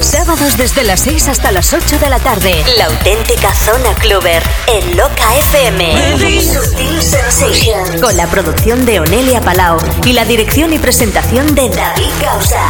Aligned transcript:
Sábados 0.00 0.56
desde 0.56 0.84
las 0.84 1.00
6 1.00 1.28
hasta 1.28 1.52
las 1.52 1.72
8 1.72 1.98
de 1.98 2.08
la 2.08 2.18
tarde. 2.18 2.64
La 2.76 2.86
auténtica 2.86 3.54
zona 3.54 3.94
cluber 3.94 4.42
en 4.66 4.96
Loca 4.96 5.36
FM. 5.38 6.42
Sutil 6.42 7.02
Sensations. 7.02 8.00
Con 8.00 8.16
la 8.16 8.26
producción 8.26 8.84
de 8.86 9.00
Onelia 9.00 9.40
Palau 9.40 9.78
y 10.04 10.12
la 10.12 10.24
dirección 10.24 10.72
y 10.72 10.78
presentación 10.78 11.54
de 11.54 11.68
David 11.68 12.10
Causa. 12.22 12.60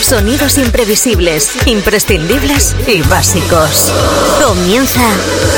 Sonidos 0.00 0.58
imprevisibles, 0.58 1.50
imprescindibles 1.66 2.74
y 2.86 3.02
básicos. 3.02 3.92
Comienza 4.44 5.00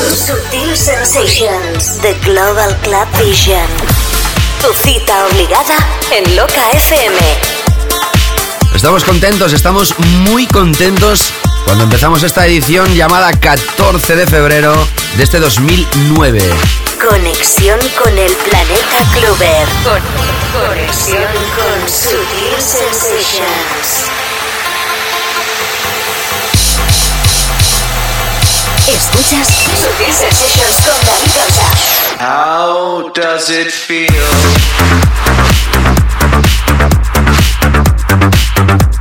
Sutil 0.09 0.77
Sensations, 0.77 1.98
The 2.01 2.15
Global 2.24 2.77
Club 2.83 3.07
Vision. 3.24 3.66
Tu 4.62 4.73
cita 4.73 5.27
obligada 5.27 5.77
en 6.12 6.37
Loca 6.37 6.71
FM. 6.73 7.55
Estamos 8.77 9.05
contentos, 9.05 9.55
estamos 9.55 9.98
muy 9.98 10.47
contentos 10.47 11.32
cuando 11.65 11.85
empezamos 11.85 12.23
esta 12.23 12.46
edición 12.46 12.95
llamada 12.95 13.33
14 13.33 14.16
de 14.16 14.27
febrero 14.27 14.74
de 15.16 15.24
este 15.24 15.41
2009. 15.41 16.43
Conexión 17.09 17.80
con 17.99 18.18
el 18.18 18.30
planeta 18.35 18.99
Clover. 19.15 19.66
conexión 20.52 21.24
con 21.57 21.88
Sutil 21.88 22.60
Sensations. 22.60 24.10
Escuchas 28.87 29.49
Sutil 29.80 30.13
Sensations 30.13 30.77
con 30.85 31.07
David 31.07 31.33
Gausa. 31.35 31.65
How 32.21 33.11
does 33.15 33.49
it 33.49 33.71
feel? 33.71 34.07
thank 38.57 38.82
you 38.82 38.96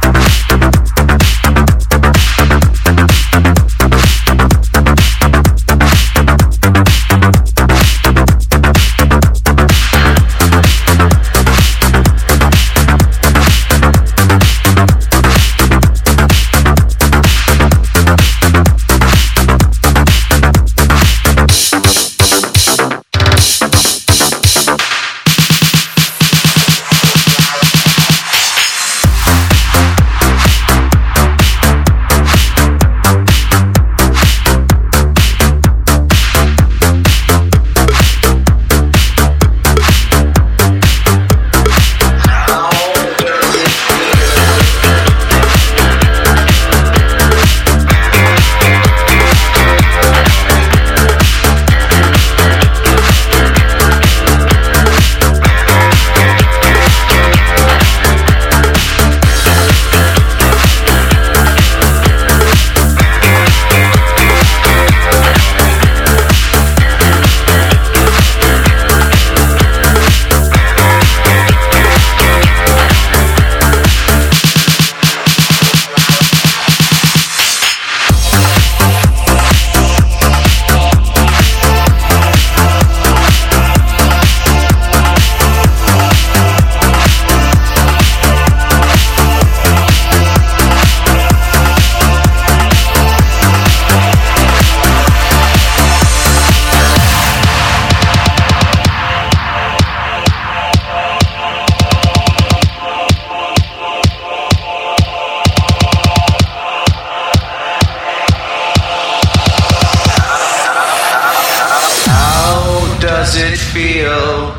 it 113.38 113.58
feel 113.58 114.56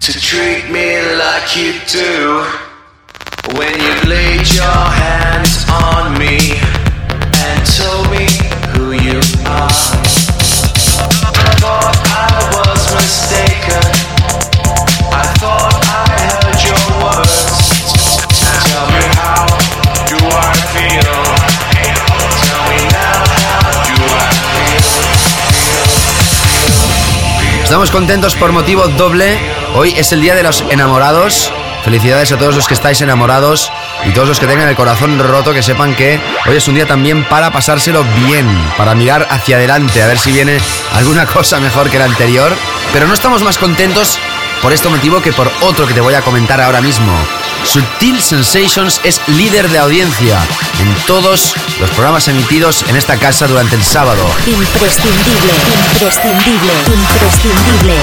to 0.00 0.12
treat 0.12 0.70
me 0.70 1.00
like 1.16 1.56
you 1.56 1.72
do? 1.86 2.44
When 3.56 3.74
you 3.78 3.94
laid 4.08 4.46
your 4.54 4.84
hands 5.02 5.64
on 5.70 6.18
me 6.18 6.67
Estamos 27.78 27.92
contentos 27.92 28.34
por 28.34 28.50
motivo 28.50 28.88
doble. 28.88 29.38
Hoy 29.76 29.94
es 29.96 30.10
el 30.12 30.20
día 30.20 30.34
de 30.34 30.42
los 30.42 30.64
enamorados. 30.68 31.52
Felicidades 31.84 32.32
a 32.32 32.36
todos 32.36 32.56
los 32.56 32.66
que 32.66 32.74
estáis 32.74 33.00
enamorados 33.02 33.70
y 34.04 34.10
todos 34.10 34.26
los 34.26 34.40
que 34.40 34.48
tengan 34.48 34.68
el 34.68 34.74
corazón 34.74 35.16
roto, 35.16 35.54
que 35.54 35.62
sepan 35.62 35.94
que 35.94 36.18
hoy 36.48 36.56
es 36.56 36.66
un 36.66 36.74
día 36.74 36.86
también 36.86 37.22
para 37.28 37.52
pasárselo 37.52 38.02
bien, 38.26 38.48
para 38.76 38.96
mirar 38.96 39.28
hacia 39.30 39.58
adelante, 39.58 40.02
a 40.02 40.08
ver 40.08 40.18
si 40.18 40.32
viene 40.32 40.58
alguna 40.94 41.24
cosa 41.32 41.60
mejor 41.60 41.88
que 41.88 42.00
la 42.00 42.06
anterior. 42.06 42.52
Pero 42.92 43.06
no 43.06 43.14
estamos 43.14 43.44
más 43.44 43.58
contentos 43.58 44.18
por 44.60 44.72
este 44.72 44.88
motivo 44.88 45.22
que 45.22 45.32
por 45.32 45.48
otro 45.60 45.86
que 45.86 45.94
te 45.94 46.00
voy 46.00 46.14
a 46.14 46.22
comentar 46.22 46.60
ahora 46.60 46.80
mismo. 46.80 47.12
Sutil 47.70 48.18
Sensations 48.22 48.98
es 49.04 49.20
líder 49.26 49.68
de 49.68 49.78
audiencia 49.78 50.40
en 50.80 51.06
todos 51.06 51.54
los 51.78 51.90
programas 51.90 52.26
emitidos 52.28 52.82
en 52.88 52.96
esta 52.96 53.18
casa 53.18 53.46
durante 53.46 53.76
el 53.76 53.84
sábado. 53.84 54.26
Imprescindible, 54.46 55.52
imprescindible, 55.92 56.72
imprescindible. 56.86 57.94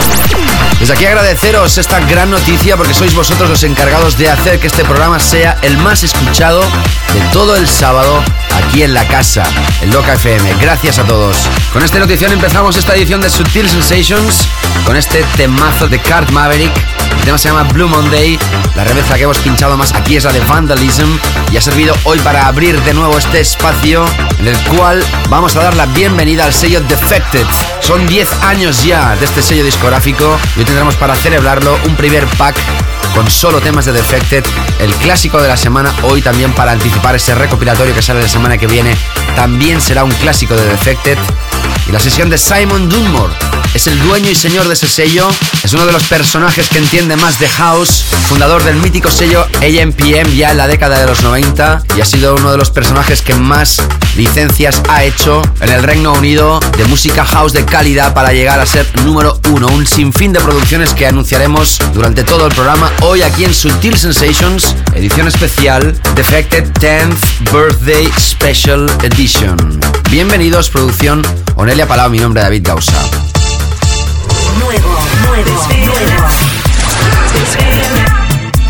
Desde 0.79 0.93
aquí 0.93 1.05
agradeceros 1.05 1.79
esta 1.79 1.99
gran 2.01 2.29
noticia 2.29 2.77
porque 2.77 2.93
sois 2.93 3.15
vosotros 3.15 3.49
los 3.49 3.63
encargados 3.63 4.19
de 4.19 4.29
hacer 4.29 4.59
que 4.59 4.67
este 4.67 4.85
programa 4.85 5.19
sea 5.19 5.57
el 5.63 5.77
más 5.79 6.03
escuchado 6.03 6.61
de 6.61 7.21
todo 7.33 7.55
el 7.55 7.67
sábado 7.67 8.21
aquí 8.55 8.83
en 8.83 8.93
la 8.93 9.07
casa, 9.07 9.43
en 9.81 9.91
Loca 9.91 10.13
FM. 10.13 10.57
Gracias 10.61 10.99
a 10.99 11.05
todos. 11.05 11.37
Con 11.73 11.81
esta 11.81 11.97
notición 11.97 12.31
empezamos 12.31 12.77
esta 12.77 12.93
edición 12.95 13.19
de 13.19 13.31
Sutil 13.31 13.67
Sensations 13.67 14.47
con 14.85 14.95
este 14.95 15.23
temazo 15.37 15.87
de 15.87 15.99
Card 15.99 16.29
Maverick. 16.29 16.71
El 17.17 17.23
tema 17.23 17.37
se 17.37 17.49
llama 17.49 17.63
Blue 17.63 17.87
Monday. 17.87 18.37
La 18.75 18.83
remezcla 18.83 19.15
que 19.15 19.23
hemos 19.23 19.39
pinchado 19.55 19.77
más 19.77 19.93
aquí 19.93 20.17
es 20.17 20.25
la 20.25 20.33
de 20.33 20.41
Vandalism 20.41 21.07
y 21.49 21.55
ha 21.55 21.61
servido 21.61 21.95
hoy 22.03 22.19
para 22.19 22.45
abrir 22.45 22.77
de 22.81 22.93
nuevo 22.93 23.17
este 23.17 23.39
espacio 23.39 24.03
en 24.37 24.47
el 24.47 24.57
cual 24.65 25.01
vamos 25.29 25.55
a 25.55 25.63
dar 25.63 25.77
la 25.77 25.85
bienvenida 25.85 26.43
al 26.43 26.53
sello 26.53 26.81
Defected. 26.81 27.45
Son 27.79 28.05
10 28.05 28.43
años 28.43 28.83
ya 28.83 29.15
de 29.15 29.23
este 29.23 29.41
sello 29.41 29.63
discográfico 29.63 30.37
y 30.57 30.59
hoy 30.59 30.65
tendremos 30.65 30.97
para 30.97 31.15
celebrarlo 31.15 31.79
un 31.87 31.95
primer 31.95 32.27
pack 32.37 32.57
con 33.13 33.31
solo 33.31 33.61
temas 33.61 33.85
de 33.85 33.93
Defected, 33.93 34.43
el 34.79 34.93
clásico 34.95 35.41
de 35.41 35.47
la 35.47 35.55
semana, 35.55 35.93
hoy 36.03 36.21
también 36.21 36.51
para 36.51 36.73
anticipar 36.73 37.15
ese 37.15 37.33
recopilatorio 37.33 37.95
que 37.95 38.01
sale 38.01 38.21
la 38.21 38.27
semana 38.27 38.57
que 38.57 38.67
viene, 38.67 38.93
también 39.37 39.79
será 39.79 40.03
un 40.03 40.11
clásico 40.11 40.53
de 40.53 40.65
Defected. 40.65 41.17
Y 41.87 41.91
la 41.91 41.99
sesión 41.99 42.29
de 42.29 42.37
Simon 42.37 42.89
Dunmore 42.89 43.33
es 43.75 43.87
el 43.87 43.99
dueño 43.99 44.29
y 44.29 44.35
señor 44.35 44.67
de 44.67 44.73
ese 44.73 44.87
sello, 44.87 45.27
es 45.61 45.73
uno 45.73 45.85
de 45.85 45.91
los 45.91 46.05
personajes 46.05 46.69
que 46.69 46.77
entiende 46.77 47.17
más 47.17 47.39
de 47.39 47.49
house, 47.49 48.05
fundador 48.27 48.63
del 48.63 48.77
mítico 48.77 49.11
sello 49.11 49.45
AMPM 49.57 50.33
ya 50.33 50.51
en 50.51 50.57
la 50.57 50.67
década 50.67 50.99
de 50.99 51.05
los 51.05 51.21
90 51.23 51.83
y 51.97 52.01
ha 52.01 52.05
sido 52.05 52.35
uno 52.35 52.51
de 52.51 52.57
los 52.57 52.71
personajes 52.71 53.21
que 53.21 53.35
más 53.35 53.81
licencias 54.15 54.81
ha 54.87 55.03
hecho 55.03 55.41
en 55.59 55.69
el 55.69 55.83
Reino 55.83 56.13
Unido 56.13 56.61
de 56.77 56.85
música 56.85 57.25
house 57.25 57.51
de 57.51 57.65
calidad 57.65 58.13
para 58.13 58.31
llegar 58.31 58.61
a 58.61 58.65
ser 58.65 58.87
número 59.03 59.39
uno. 59.51 59.67
Un 59.67 59.85
sinfín 59.85 60.31
de 60.31 60.39
producciones 60.39 60.93
que 60.93 61.05
anunciaremos 61.05 61.79
durante 61.93 62.23
todo 62.23 62.47
el 62.47 62.53
programa 62.55 62.91
hoy 63.01 63.23
aquí 63.23 63.43
en 63.43 63.53
Sutil 63.53 63.97
Sensations, 63.97 64.73
edición 64.93 65.27
especial 65.27 65.99
Defected 66.15 66.71
10th 66.79 67.51
Birthday 67.51 68.09
Special 68.17 68.89
Edition. 69.03 69.81
Bienvenidos, 70.09 70.69
producción 70.69 71.21
Onelia 71.75 71.89
Palau, 71.89 72.09
mi 72.09 72.19
nombre 72.19 72.39
David 72.41 72.65
Gausa. 72.65 72.95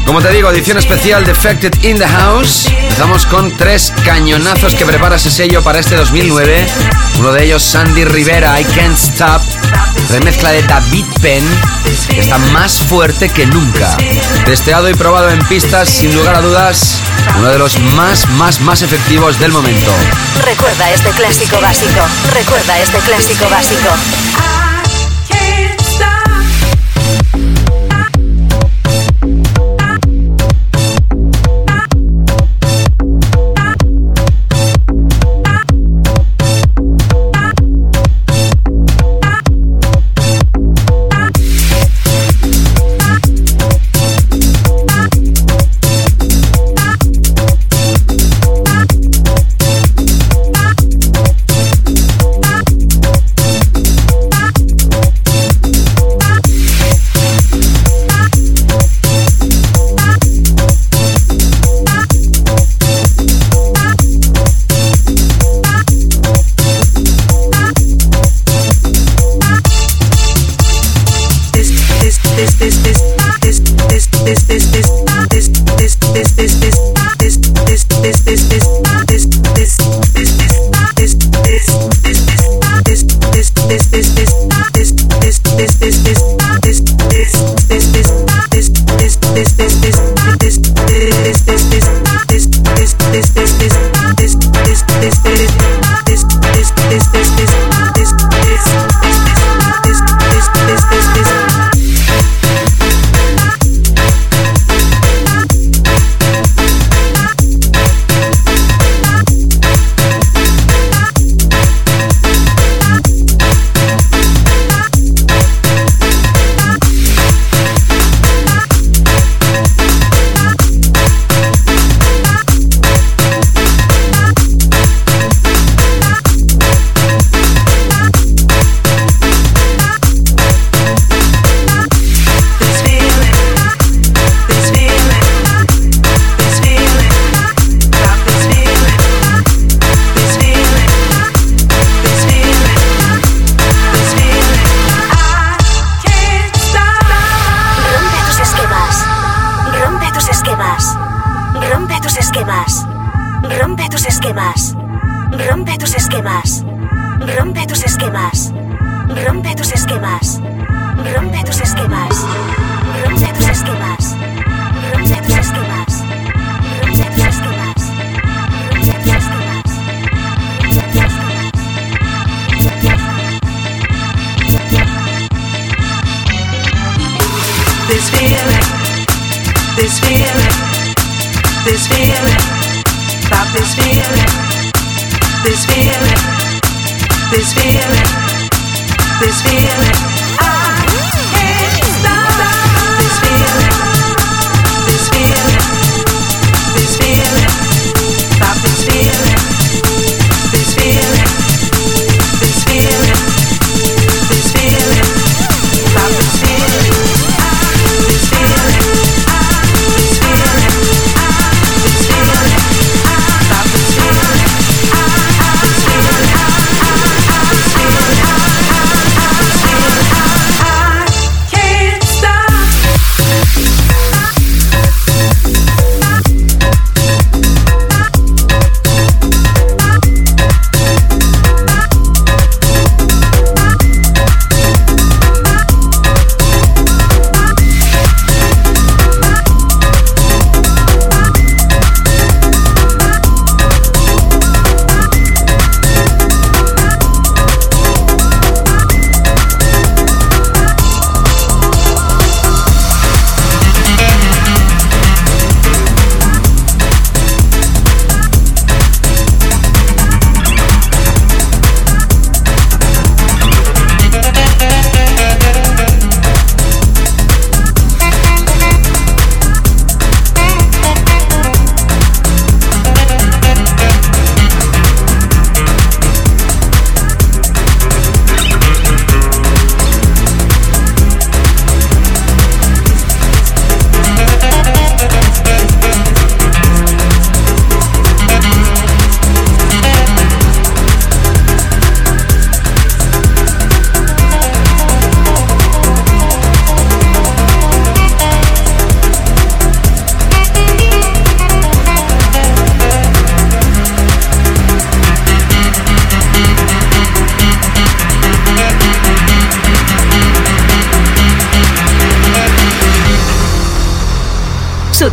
Como 0.05 0.21
te 0.21 0.29
digo, 0.29 0.49
edición 0.51 0.77
especial 0.77 1.25
Defected 1.25 1.83
in 1.83 1.97
the 1.97 2.07
House. 2.07 2.67
Empezamos 2.67 3.25
con 3.25 3.55
tres 3.57 3.91
cañonazos 4.05 4.75
que 4.75 4.85
prepara 4.85 5.15
ese 5.15 5.31
sello 5.31 5.63
para 5.63 5.79
este 5.79 5.95
2009. 5.95 6.65
Uno 7.19 7.31
de 7.31 7.43
ellos, 7.43 7.63
Sandy 7.63 8.05
Rivera, 8.05 8.59
I 8.59 8.65
Can't 8.65 8.97
Stop. 8.97 9.41
Remezcla 10.09 10.51
de 10.51 10.61
David 10.63 11.05
Penn, 11.21 11.43
que 12.09 12.19
está 12.19 12.37
más 12.37 12.77
fuerte 12.77 13.29
que 13.29 13.47
nunca. 13.47 13.97
Testeado 14.45 14.89
y 14.89 14.93
probado 14.93 15.29
en 15.31 15.39
pistas, 15.47 15.89
sin 15.89 16.15
lugar 16.15 16.35
a 16.35 16.41
dudas, 16.41 17.01
uno 17.39 17.49
de 17.49 17.57
los 17.57 17.79
más, 17.95 18.29
más, 18.31 18.61
más 18.61 18.83
efectivos 18.83 19.39
del 19.39 19.51
momento. 19.51 19.91
Recuerda 20.45 20.91
este 20.91 21.09
clásico 21.09 21.59
básico. 21.59 22.05
Recuerda 22.33 22.79
este 22.79 22.99
clásico 22.99 23.49
básico. 23.49 24.54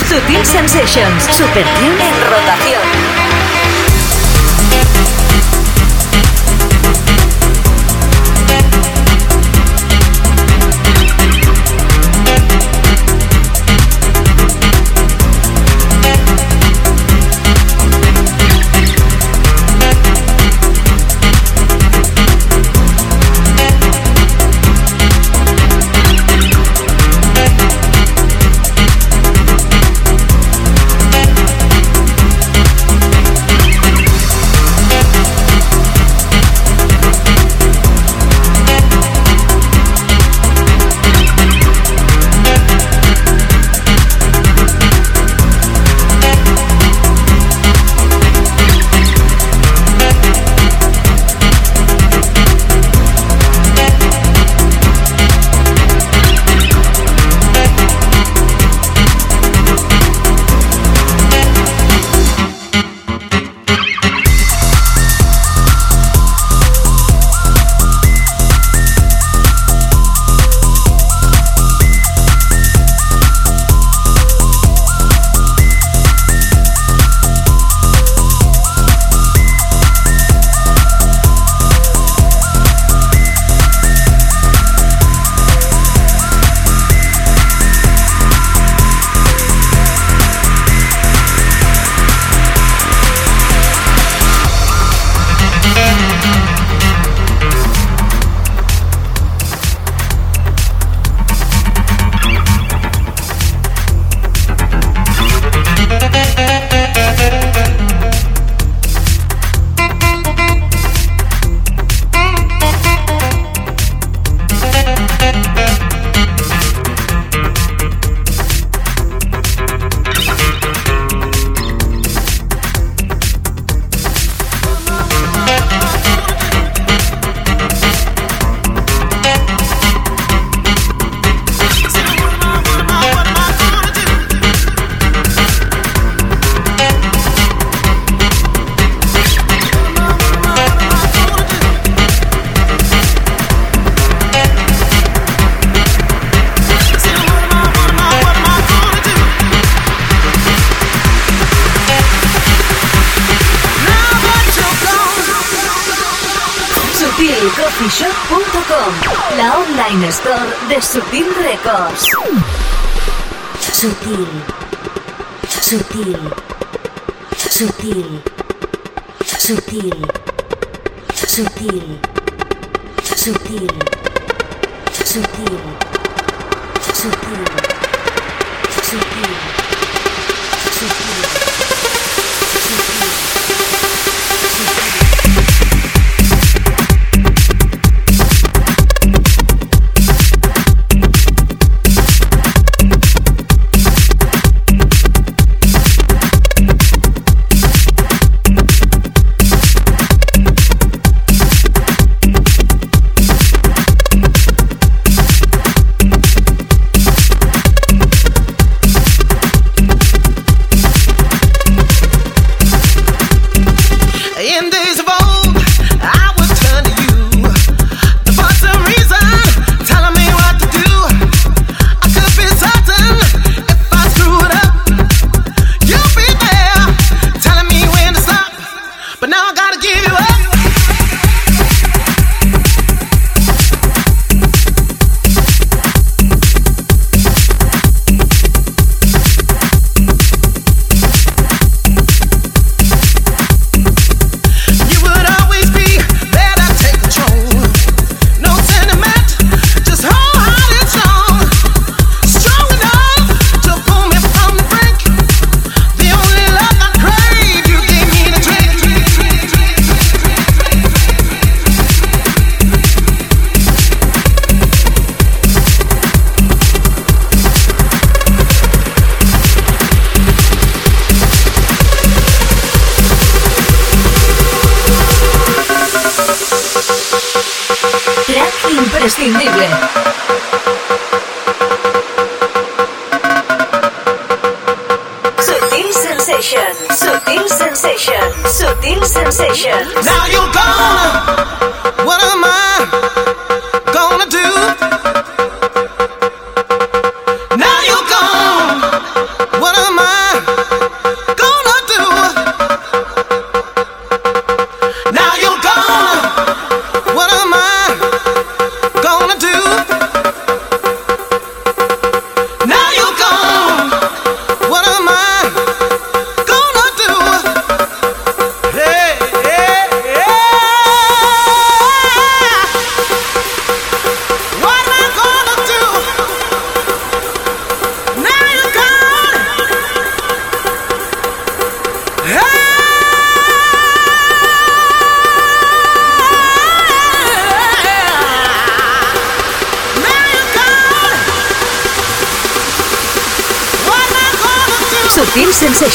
Sutil 0.09 0.45
Sensations. 0.45 1.23
Super 1.33 1.65
en 2.01 2.29
rotación. 2.29 3.08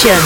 David 0.05 0.21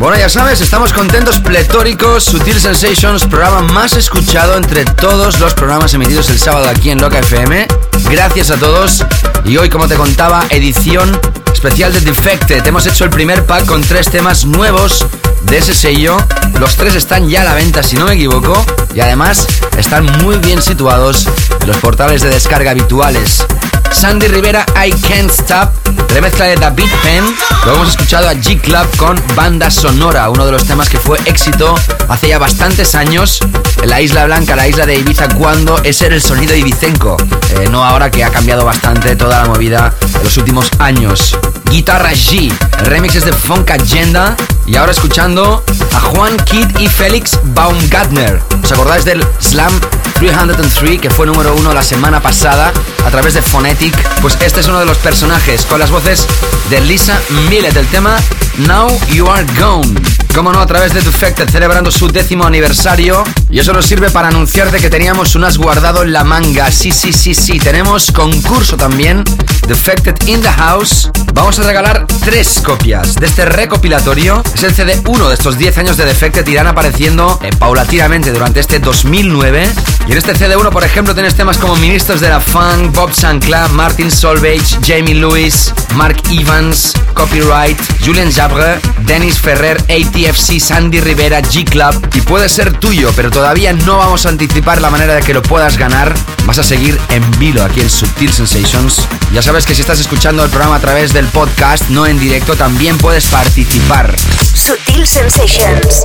Bueno, 0.00 0.18
ya 0.18 0.28
sabes, 0.28 0.60
estamos 0.60 0.92
contentos, 0.92 1.38
pletóricos. 1.38 2.24
Sutil 2.24 2.60
Sensations, 2.60 3.26
programa 3.26 3.62
más 3.72 3.96
escuchado 3.96 4.56
entre 4.56 4.84
todos 4.84 5.38
los 5.38 5.54
programas 5.54 5.94
emitidos 5.94 6.28
el 6.30 6.40
sábado 6.40 6.68
aquí 6.68 6.90
en 6.90 7.00
Loca 7.00 7.20
FM. 7.20 7.68
Gracias 8.10 8.50
a 8.50 8.56
todos. 8.56 9.04
Y 9.44 9.56
hoy, 9.58 9.68
como 9.68 9.86
te 9.86 9.94
contaba, 9.94 10.44
edición 10.50 11.20
especial 11.52 11.92
de 11.92 12.00
Defected. 12.00 12.66
Hemos 12.66 12.86
hecho 12.86 13.04
el 13.04 13.10
primer 13.10 13.46
pack 13.46 13.66
con 13.66 13.82
tres 13.82 14.10
temas 14.10 14.44
nuevos 14.44 15.06
de 15.42 15.58
ese 15.58 15.74
sello. 15.74 16.16
Los 16.58 16.74
tres 16.76 16.96
están 16.96 17.28
ya 17.28 17.42
a 17.42 17.44
la 17.44 17.54
venta, 17.54 17.84
si 17.84 17.96
no 17.96 18.06
me 18.06 18.14
equivoco, 18.14 18.64
y 18.96 19.00
además 19.00 19.46
están 19.76 20.06
muy 20.24 20.38
bien 20.38 20.62
situados 20.62 21.28
en 21.60 21.66
los 21.66 21.76
portales 21.76 22.22
de 22.22 22.30
descarga 22.30 22.70
habituales. 22.70 23.44
Sandy 23.92 24.26
Rivera, 24.26 24.64
I 24.74 24.90
Can't 24.90 25.30
Stop, 25.30 25.70
remezcla 26.08 26.46
de 26.46 26.56
David 26.56 26.88
Penn. 27.02 27.24
Luego 27.64 27.80
hemos 27.80 27.90
escuchado 27.90 28.28
a 28.28 28.34
G 28.34 28.60
Club 28.60 28.86
con 28.96 29.22
Banda 29.34 29.70
Sonora, 29.70 30.28
uno 30.30 30.46
de 30.46 30.52
los 30.52 30.64
temas 30.64 30.88
que 30.88 30.98
fue 30.98 31.18
éxito 31.26 31.74
hace 32.08 32.28
ya 32.28 32.38
bastantes 32.38 32.94
años 32.94 33.40
en 33.82 33.90
la 33.90 34.00
Isla 34.00 34.24
Blanca, 34.24 34.56
la 34.56 34.66
isla 34.66 34.86
de 34.86 34.96
Ibiza, 34.96 35.28
cuando 35.28 35.78
ese 35.82 36.06
era 36.06 36.14
el 36.14 36.22
sonido 36.22 36.54
ibicenco. 36.54 37.16
Eh, 37.58 37.68
no 37.70 37.84
ahora 37.84 38.10
que 38.10 38.24
ha 38.24 38.30
cambiado 38.30 38.64
bastante 38.64 39.14
toda 39.14 39.42
la 39.42 39.48
movida 39.48 39.92
en 40.14 40.24
los 40.24 40.36
últimos 40.36 40.70
años. 40.78 41.36
Guitarra 41.70 42.12
G, 42.12 42.52
el 42.78 42.86
remix 42.86 43.16
es 43.16 43.24
de 43.24 43.32
Funk 43.32 43.70
Agenda 43.70 44.36
y 44.66 44.76
ahora 44.76 44.92
escuchando 44.92 45.64
a 45.94 46.00
Juan 46.00 46.36
Kidd 46.44 46.78
y 46.78 46.88
Félix 46.88 47.38
Baumgartner. 47.54 48.40
¿Os 48.66 48.72
acordáis 48.72 49.04
del 49.04 49.24
Slam 49.38 49.72
303 50.14 51.00
que 51.00 51.08
fue 51.08 51.24
número 51.24 51.54
uno 51.54 51.72
la 51.72 51.84
semana 51.84 52.20
pasada 52.20 52.72
a 53.04 53.10
través 53.12 53.34
de 53.34 53.40
Phonetic? 53.40 53.94
Pues 54.20 54.36
este 54.40 54.58
es 54.58 54.66
uno 54.66 54.80
de 54.80 54.86
los 54.86 54.98
personajes 54.98 55.64
con 55.66 55.78
las 55.78 55.92
voces 55.92 56.26
de 56.68 56.80
Lisa 56.80 57.16
Millet 57.48 57.72
del 57.72 57.86
tema 57.86 58.16
Now 58.66 58.88
You 59.12 59.28
Are 59.28 59.46
Gone. 59.56 59.94
Como 60.34 60.52
no, 60.52 60.60
a 60.60 60.66
través 60.66 60.92
de 60.92 61.00
Defected 61.00 61.48
celebrando 61.48 61.92
su 61.92 62.08
décimo 62.08 62.44
aniversario. 62.44 63.22
Y 63.50 63.60
eso 63.60 63.72
nos 63.72 63.86
sirve 63.86 64.10
para 64.10 64.28
anunciarte 64.28 64.80
que 64.80 64.90
teníamos 64.90 65.36
un 65.36 65.44
as 65.44 65.58
guardado 65.58 66.02
en 66.02 66.12
la 66.12 66.24
manga. 66.24 66.68
Sí, 66.72 66.90
sí, 66.90 67.12
sí, 67.12 67.36
sí. 67.36 67.60
Tenemos 67.60 68.10
concurso 68.10 68.76
también. 68.76 69.22
Defected 69.68 70.26
in 70.26 70.42
the 70.42 70.50
House. 70.50 71.08
Vamos 71.36 71.58
a 71.58 71.64
regalar 71.64 72.06
tres 72.24 72.62
copias 72.64 73.14
de 73.14 73.26
este 73.26 73.44
recopilatorio. 73.44 74.42
Es 74.54 74.62
el 74.62 74.74
CD 74.74 74.98
1 75.06 75.28
de 75.28 75.34
estos 75.34 75.58
10 75.58 75.76
años 75.76 75.98
de 75.98 76.06
Defected. 76.06 76.48
Irán 76.48 76.66
apareciendo 76.66 77.38
eh, 77.42 77.50
paulatinamente 77.58 78.32
durante 78.32 78.58
este 78.60 78.78
2009. 78.78 79.68
Y 80.08 80.12
en 80.12 80.18
este 80.18 80.34
CD1, 80.34 80.70
por 80.70 80.82
ejemplo, 80.82 81.12
tienes 81.12 81.34
temas 81.34 81.58
como 81.58 81.76
Ministros 81.76 82.20
de 82.20 82.30
la 82.30 82.40
Funk, 82.40 82.94
Bob 82.94 83.12
Sinclair, 83.12 83.68
Martin 83.72 84.10
Solveig, 84.10 84.62
Jamie 84.82 85.14
Lewis, 85.14 85.74
Mark 85.94 86.16
Evans, 86.30 86.94
Copyright, 87.12 87.78
Julian 88.02 88.32
Jabre, 88.32 88.80
Dennis 89.04 89.38
Ferrer, 89.38 89.76
ATFC, 89.82 90.58
Sandy 90.58 91.00
Rivera, 91.00 91.42
G 91.42 91.64
Club. 91.68 92.08
Y 92.14 92.22
puede 92.22 92.48
ser 92.48 92.72
tuyo, 92.80 93.12
pero 93.14 93.30
todavía 93.30 93.74
no 93.74 93.98
vamos 93.98 94.24
a 94.24 94.30
anticipar 94.30 94.80
la 94.80 94.88
manera 94.88 95.14
de 95.14 95.22
que 95.22 95.34
lo 95.34 95.42
puedas 95.42 95.76
ganar. 95.76 96.14
Vas 96.46 96.58
a 96.58 96.64
seguir 96.64 96.98
en 97.10 97.38
vilo 97.38 97.62
aquí 97.62 97.82
en 97.82 97.90
Subtil 97.90 98.32
Sensations. 98.32 99.06
Ya 99.36 99.42
sabes 99.42 99.66
que 99.66 99.74
si 99.74 99.82
estás 99.82 100.00
escuchando 100.00 100.42
el 100.42 100.48
programa 100.48 100.76
a 100.76 100.80
través 100.80 101.12
del 101.12 101.26
podcast, 101.26 101.90
no 101.90 102.06
en 102.06 102.18
directo, 102.18 102.56
también 102.56 102.96
puedes 102.96 103.26
participar. 103.26 104.16
Sutil 104.54 105.06
Sensations. 105.06 106.04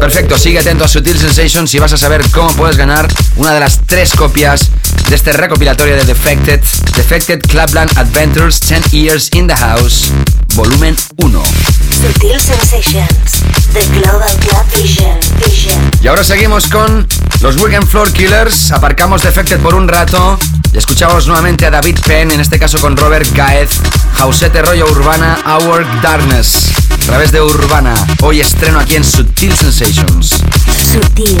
Perfecto, 0.00 0.38
sigue 0.38 0.58
atento 0.58 0.84
a 0.84 0.88
Sutil 0.88 1.18
Sensations 1.18 1.74
y 1.74 1.78
vas 1.78 1.92
a 1.92 1.98
saber 1.98 2.24
cómo 2.30 2.50
puedes 2.52 2.78
ganar 2.78 3.06
una 3.36 3.52
de 3.52 3.60
las 3.60 3.80
tres 3.84 4.14
copias 4.14 4.70
de 5.10 5.14
este 5.14 5.34
recopilatorio 5.34 5.94
de 5.96 6.04
Defected, 6.06 6.62
Defected 6.96 7.42
Clubland 7.42 7.98
Adventures 7.98 8.60
10 8.60 8.92
Years 8.92 9.28
in 9.34 9.46
the 9.46 9.54
House, 9.54 10.10
volumen 10.54 10.96
1. 11.18 11.42
Sutil 12.00 12.40
Sensations, 12.40 13.42
The 13.74 13.84
Global 14.00 14.34
Club 14.40 14.64
Vision, 14.82 15.18
Vision. 15.44 15.90
Y 16.00 16.08
ahora 16.08 16.24
seguimos 16.24 16.66
con 16.68 17.06
los 17.42 17.56
Weekend 17.56 17.86
Floor 17.86 18.10
Killers, 18.10 18.72
aparcamos 18.72 19.22
Defected 19.22 19.60
por 19.60 19.74
un 19.74 19.86
rato 19.86 20.38
y 20.72 20.78
escuchamos 20.78 21.26
nuevamente 21.26 21.66
a 21.66 21.70
David 21.70 21.98
Penn, 22.06 22.30
en 22.30 22.40
este 22.40 22.58
caso 22.58 22.78
con 22.78 22.96
Robert 22.96 23.28
Gaez, 23.34 23.70
Jausete 24.14 24.62
Rollo 24.62 24.86
Urbana, 24.90 25.38
Our 25.46 25.86
Darkness 26.02 26.70
a 26.90 26.96
través 26.98 27.32
de 27.32 27.40
Urbana. 27.40 27.94
Hoy 28.22 28.40
estreno 28.40 28.78
aquí 28.78 28.96
en 28.96 29.04
Sutil 29.04 29.54
Sensations. 29.54 30.42
Sutil. 30.92 31.38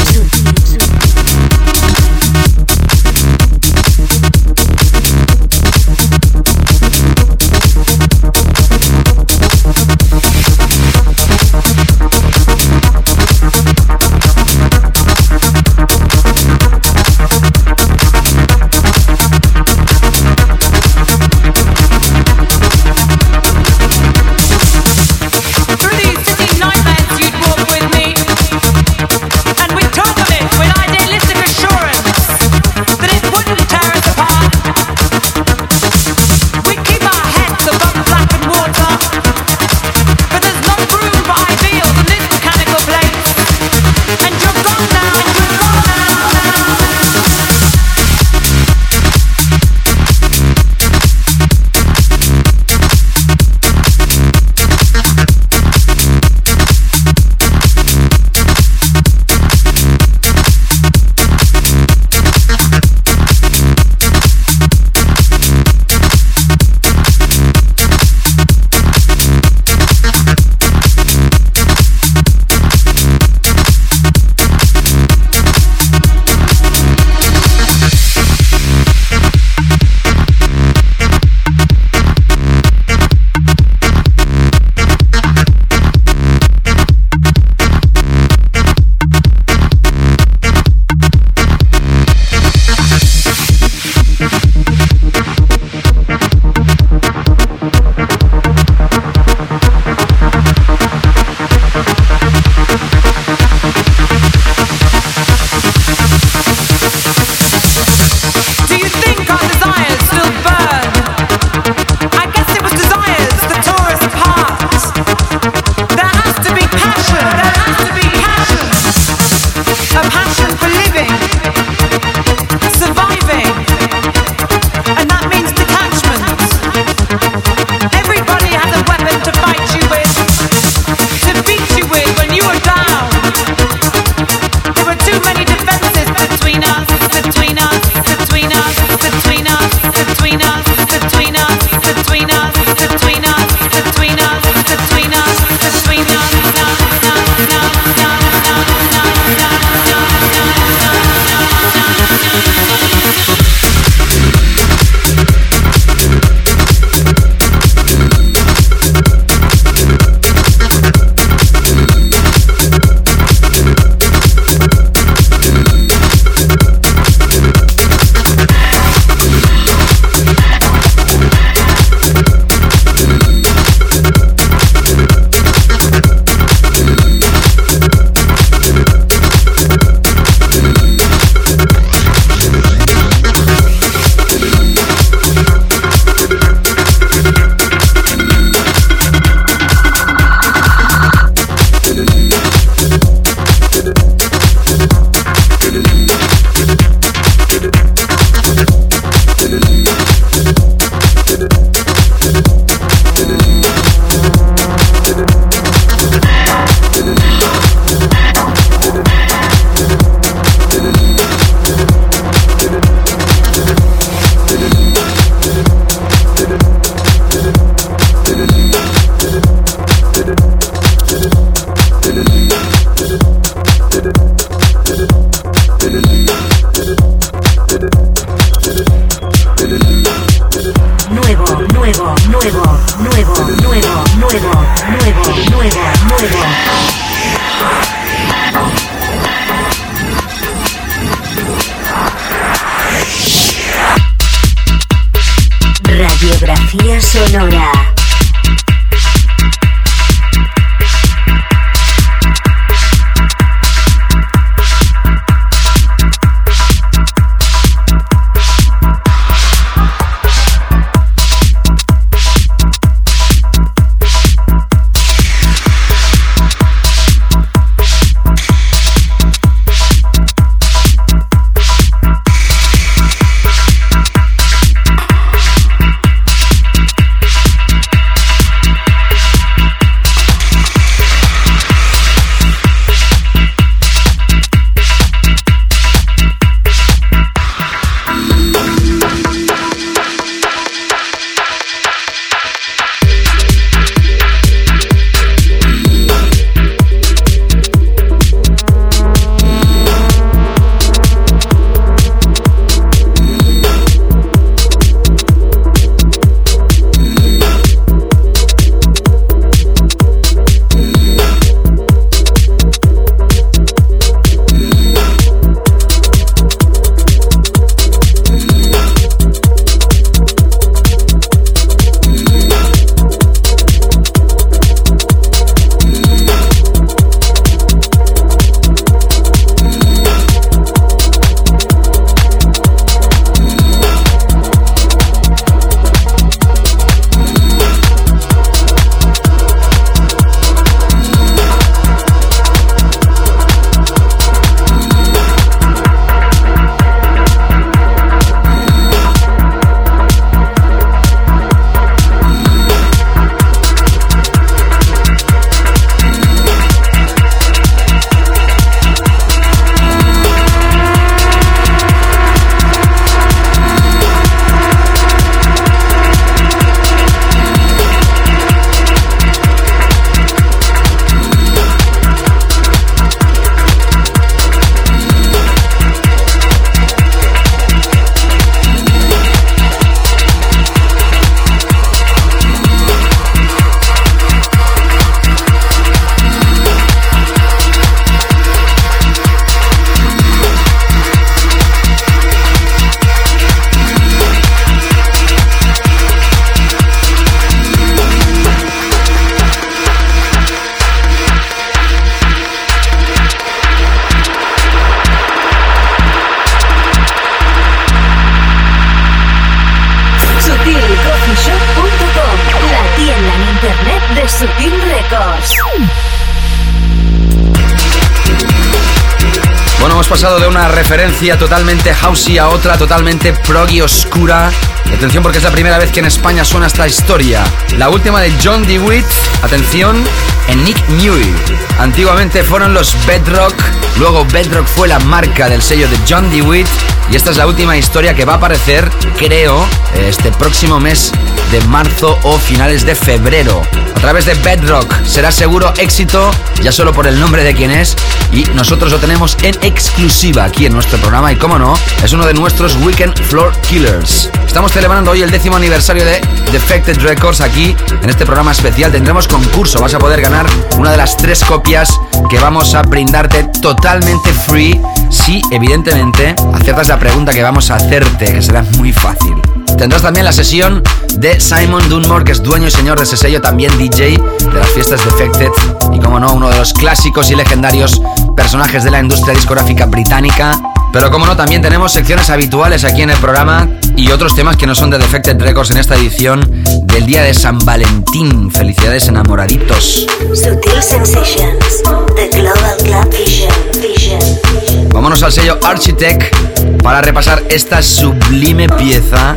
Bueno, 419.80 419.94
hemos 419.94 420.08
pasado 420.08 420.40
de 420.40 420.48
una 420.48 420.68
referencia 420.68 421.38
totalmente 421.38 421.94
housey 421.94 422.38
a 422.38 422.48
otra 422.48 422.76
totalmente 422.76 423.32
proggy 423.32 423.80
oscura. 423.80 424.50
Atención 424.94 425.22
porque 425.22 425.38
es 425.38 425.44
la 425.44 425.50
primera 425.52 425.78
vez 425.78 425.92
que 425.92 426.00
en 426.00 426.06
España 426.06 426.44
suena 426.44 426.66
esta 426.66 426.86
historia. 426.86 427.44
La 427.76 427.88
última 427.88 428.20
de 428.20 428.32
John 428.42 428.66
DeWitt, 428.66 429.06
atención, 429.42 430.02
en 430.48 430.64
Nick 430.64 430.88
Newey. 430.88 431.32
Antiguamente 431.78 432.42
fueron 432.42 432.74
los 432.74 432.96
Bedrock, 433.06 433.54
luego 433.98 434.24
Bedrock 434.24 434.66
fue 434.66 434.88
la 434.88 434.98
marca 434.98 435.48
del 435.48 435.62
sello 435.62 435.88
de 435.88 435.96
John 436.08 436.30
DeWitt 436.30 436.66
y 437.10 437.16
esta 437.16 437.30
es 437.30 437.36
la 437.36 437.46
última 437.46 437.76
historia 437.76 438.14
que 438.14 438.24
va 438.24 438.34
a 438.34 438.36
aparecer, 438.36 438.90
creo, 439.16 439.66
este 439.94 440.30
próximo 440.32 440.80
mes 440.80 441.12
de 441.50 441.60
marzo 441.62 442.18
o 442.22 442.38
finales 442.38 442.84
de 442.84 442.94
febrero. 442.94 443.62
A 443.96 444.00
través 444.00 444.26
de 444.26 444.34
Bedrock 444.34 444.94
será 445.04 445.32
seguro 445.32 445.72
éxito, 445.78 446.30
ya 446.62 446.70
solo 446.70 446.92
por 446.92 447.06
el 447.06 447.18
nombre 447.18 447.44
de 447.44 447.54
quien 447.54 447.70
es, 447.70 447.96
y 448.32 448.44
nosotros 448.54 448.92
lo 448.92 448.98
tenemos 448.98 449.36
en 449.42 449.56
exclusiva 449.62 450.44
aquí 450.44 450.66
en 450.66 450.74
nuestro 450.74 450.98
programa 450.98 451.32
y 451.32 451.36
como 451.36 451.58
no, 451.58 451.78
es 452.02 452.12
uno 452.12 452.26
de 452.26 452.34
nuestros 452.34 452.76
Weekend 452.76 453.18
Floor 453.24 453.52
Killers. 453.62 454.30
Estamos 454.46 454.72
celebrando 454.78 455.10
hoy 455.10 455.22
el 455.22 455.30
décimo 455.32 455.56
aniversario 455.56 456.04
de 456.04 456.20
Defected 456.52 457.00
Records 457.00 457.40
aquí 457.40 457.74
en 458.00 458.10
este 458.10 458.24
programa 458.24 458.52
especial. 458.52 458.92
Tendremos 458.92 459.26
concurso, 459.26 459.80
vas 459.80 459.92
a 459.94 459.98
poder 459.98 460.20
ganar 460.20 460.46
una 460.78 460.92
de 460.92 460.96
las 460.96 461.16
tres 461.16 461.42
copias 461.42 461.98
que 462.30 462.38
vamos 462.38 462.76
a 462.76 462.82
brindarte 462.82 463.42
totalmente 463.60 464.32
free 464.32 464.80
si 465.10 465.42
evidentemente 465.50 466.36
aciertas 466.54 466.86
la 466.86 466.96
pregunta 466.96 467.32
que 467.32 467.42
vamos 467.42 467.72
a 467.72 467.74
hacerte, 467.74 468.32
que 468.32 468.40
será 468.40 468.62
muy 468.76 468.92
fácil. 468.92 469.34
Tendrás 469.76 470.02
también 470.02 470.24
la 470.24 470.32
sesión 470.32 470.84
de 471.14 471.40
Simon 471.40 471.88
Dunmore, 471.88 472.24
que 472.24 472.30
es 472.30 472.40
dueño 472.44 472.68
y 472.68 472.70
señor 472.70 472.98
de 472.98 473.02
ese 473.02 473.16
sello, 473.16 473.40
también 473.40 473.76
DJ 473.78 474.10
de 474.10 474.58
las 474.60 474.68
fiestas 474.68 475.04
Defected 475.04 475.50
y 475.92 475.98
como 475.98 476.20
no, 476.20 476.34
uno 476.34 476.50
de 476.50 476.56
los 476.56 476.72
clásicos 476.72 477.32
y 477.32 477.34
legendarios 477.34 478.00
personajes 478.38 478.84
de 478.84 478.92
la 478.92 479.00
industria 479.00 479.34
discográfica 479.34 479.86
británica. 479.86 480.52
Pero 480.92 481.10
como 481.10 481.26
no, 481.26 481.36
también 481.36 481.60
tenemos 481.60 481.90
secciones 481.90 482.30
habituales 482.30 482.84
aquí 482.84 483.02
en 483.02 483.10
el 483.10 483.16
programa 483.16 483.68
y 483.96 484.12
otros 484.12 484.36
temas 484.36 484.56
que 484.56 484.64
no 484.64 484.76
son 484.76 484.90
de 484.90 484.98
Defected 484.98 485.42
Records 485.42 485.72
en 485.72 485.78
esta 485.78 485.96
edición 485.96 486.64
del 486.84 487.04
día 487.04 487.24
de 487.24 487.34
San 487.34 487.58
Valentín. 487.58 488.48
Felicidades 488.52 489.08
enamoraditos. 489.08 490.06
Sutil 490.32 490.80
Sensations, 490.80 491.82
The 492.14 492.28
Global 492.38 492.76
Club 492.84 493.10
Vision. 493.10 493.52
Vision. 493.82 494.88
Vámonos 494.94 495.20
al 495.24 495.32
sello 495.32 495.58
Architect 495.64 496.32
para 496.80 497.00
repasar 497.00 497.42
esta 497.50 497.82
sublime 497.82 498.68
pieza 498.68 499.36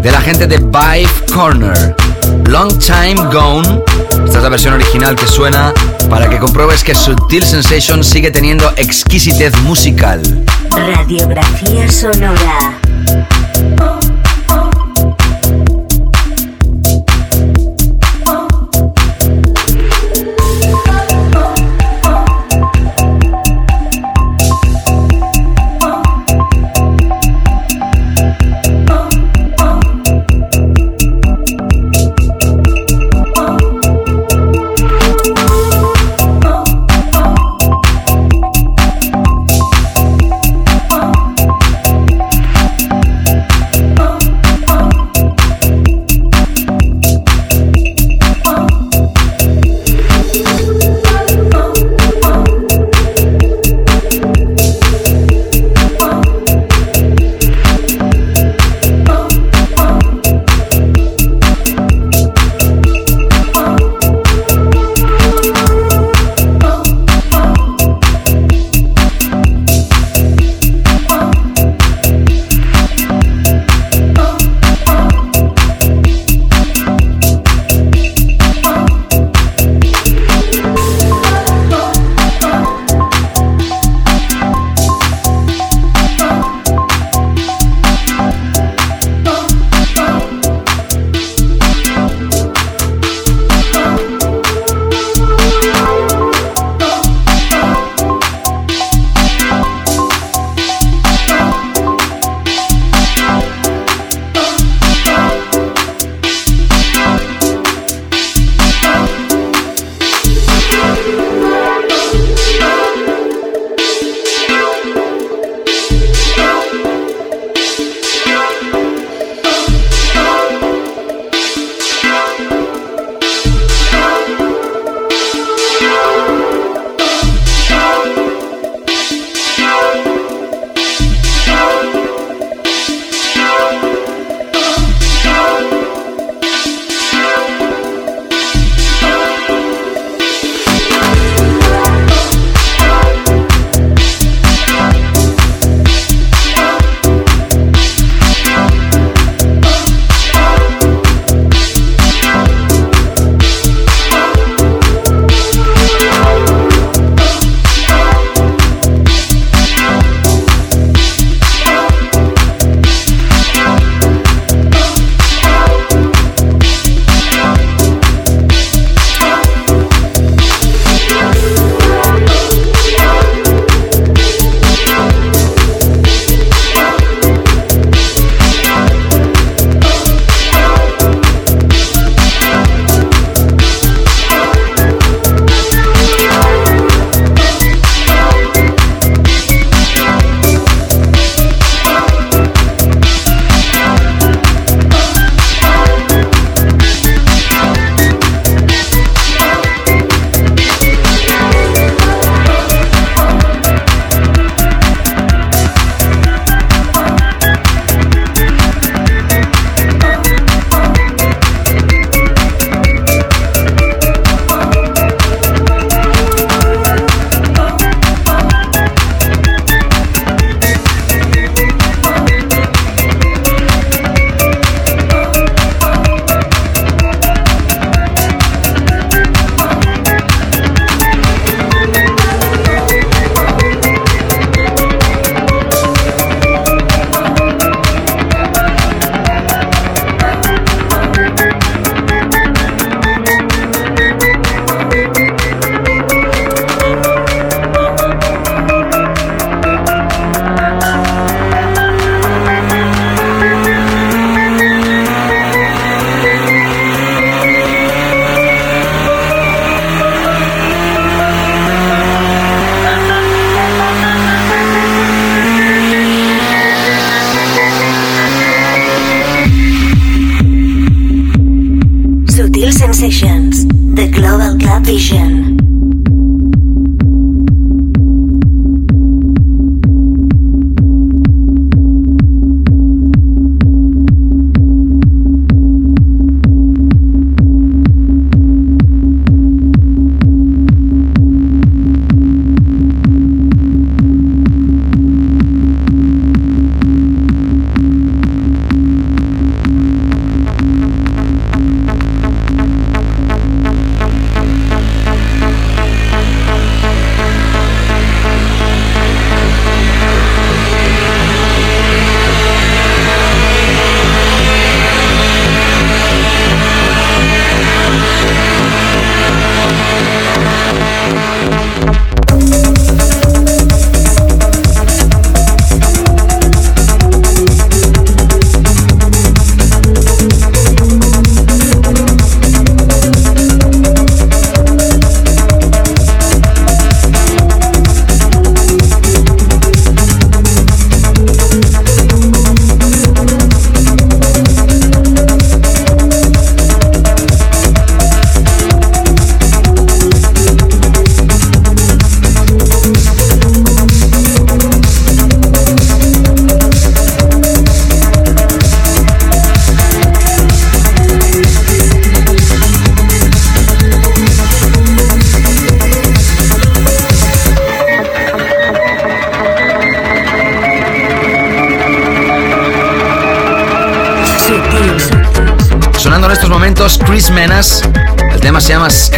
de 0.00 0.12
la 0.12 0.20
gente 0.20 0.46
de 0.46 0.58
Vive 0.58 1.10
Corner. 1.34 1.96
Long 2.48 2.78
Time 2.78 3.16
Gone. 3.30 3.82
Esta 4.24 4.38
es 4.38 4.42
la 4.42 4.48
versión 4.48 4.72
original 4.72 5.14
que 5.14 5.26
suena 5.26 5.74
para 6.08 6.30
que 6.30 6.38
compruebes 6.38 6.82
que 6.82 6.94
Sutil 6.94 7.44
Sensation 7.44 8.02
sigue 8.02 8.30
teniendo 8.30 8.72
exquisitez 8.76 9.52
musical. 9.64 10.22
Radiografía 10.70 11.86
sonora. 11.90 12.78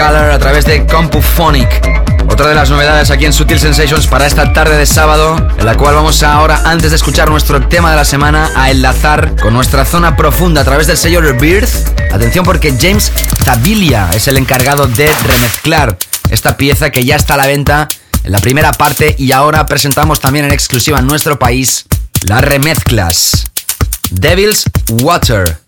A 0.01 0.39
través 0.39 0.65
de 0.65 0.87
Compuphonic. 0.87 1.69
Otra 2.27 2.49
de 2.49 2.55
las 2.55 2.71
novedades 2.71 3.11
aquí 3.11 3.27
en 3.27 3.35
Sutil 3.35 3.61
Sensations 3.61 4.07
para 4.07 4.27
esta 4.27 4.51
tarde 4.55 4.79
de 4.79 4.87
sábado, 4.87 5.37
en 5.59 5.67
la 5.67 5.77
cual 5.77 5.95
vamos 5.95 6.23
ahora, 6.23 6.63
antes 6.65 6.91
de 6.91 6.97
escuchar 6.97 7.29
nuestro 7.29 7.69
tema 7.69 7.91
de 7.91 7.97
la 7.97 8.07
semana, 8.07 8.51
a 8.57 8.71
enlazar 8.71 9.37
con 9.37 9.53
nuestra 9.53 9.85
zona 9.85 10.17
profunda 10.17 10.63
a 10.63 10.65
través 10.65 10.87
del 10.87 10.97
sello 10.97 11.21
Rebirth. 11.21 11.69
Atención 12.11 12.47
porque 12.47 12.75
James 12.81 13.13
Tabilia 13.45 14.09
es 14.15 14.27
el 14.27 14.39
encargado 14.39 14.87
de 14.87 15.13
remezclar 15.23 15.99
esta 16.31 16.57
pieza 16.57 16.89
que 16.89 17.05
ya 17.05 17.17
está 17.17 17.35
a 17.35 17.37
la 17.37 17.47
venta 17.47 17.87
en 18.25 18.33
la 18.33 18.39
primera 18.39 18.73
parte 18.73 19.15
y 19.19 19.33
ahora 19.33 19.67
presentamos 19.67 20.19
también 20.19 20.47
en 20.47 20.53
exclusiva 20.53 20.99
en 20.99 21.07
nuestro 21.07 21.39
país 21.39 21.85
las 22.27 22.41
remezclas. 22.41 23.51
Devil's 24.11 24.65
Water 25.03 25.60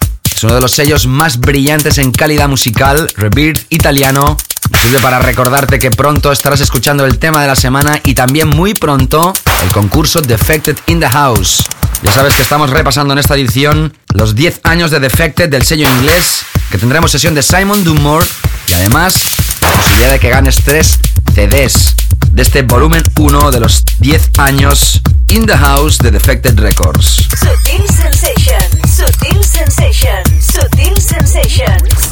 es 0.42 0.44
uno 0.44 0.56
de 0.56 0.60
los 0.60 0.72
sellos 0.72 1.06
más 1.06 1.38
brillantes 1.38 1.98
en 1.98 2.10
calidad 2.10 2.48
musical, 2.48 3.06
Rebirth 3.16 3.64
italiano. 3.70 4.36
sirve 4.82 4.98
para 4.98 5.20
recordarte 5.20 5.78
que 5.78 5.92
pronto 5.92 6.32
estarás 6.32 6.60
escuchando 6.60 7.04
el 7.04 7.20
tema 7.20 7.42
de 7.42 7.46
la 7.46 7.54
semana 7.54 8.00
y 8.02 8.14
también 8.14 8.48
muy 8.48 8.74
pronto 8.74 9.32
el 9.62 9.72
concurso 9.72 10.20
Defected 10.20 10.76
in 10.88 10.98
the 10.98 11.08
House. 11.08 11.62
Ya 12.02 12.10
sabes 12.10 12.34
que 12.34 12.42
estamos 12.42 12.70
repasando 12.70 13.12
en 13.12 13.20
esta 13.20 13.36
edición 13.36 13.96
los 14.14 14.34
10 14.34 14.62
años 14.64 14.90
de 14.90 14.98
Defected 14.98 15.48
del 15.48 15.64
sello 15.64 15.88
inglés, 15.88 16.40
que 16.72 16.78
tendremos 16.78 17.12
sesión 17.12 17.36
de 17.36 17.42
Simon 17.44 17.84
Dumore 17.84 18.26
y 18.66 18.72
además 18.72 19.14
la 19.60 19.70
posibilidad 19.70 20.10
de 20.10 20.18
que 20.18 20.30
ganes 20.30 20.60
3 20.64 20.98
CDs 21.36 21.94
de 22.32 22.42
este 22.42 22.62
volumen 22.62 23.04
1 23.16 23.50
de 23.52 23.60
los 23.60 23.84
10 24.00 24.30
años 24.38 25.00
In 25.28 25.46
the 25.46 25.56
House 25.56 25.98
de 25.98 26.10
Defected 26.10 26.58
Records. 26.58 27.28
Sutil 27.38 27.88
Sensation, 27.88 28.60
Sutil 28.86 29.42
Sensation, 29.42 30.22
Sutil 30.62 30.96
Sensations. 30.96 32.11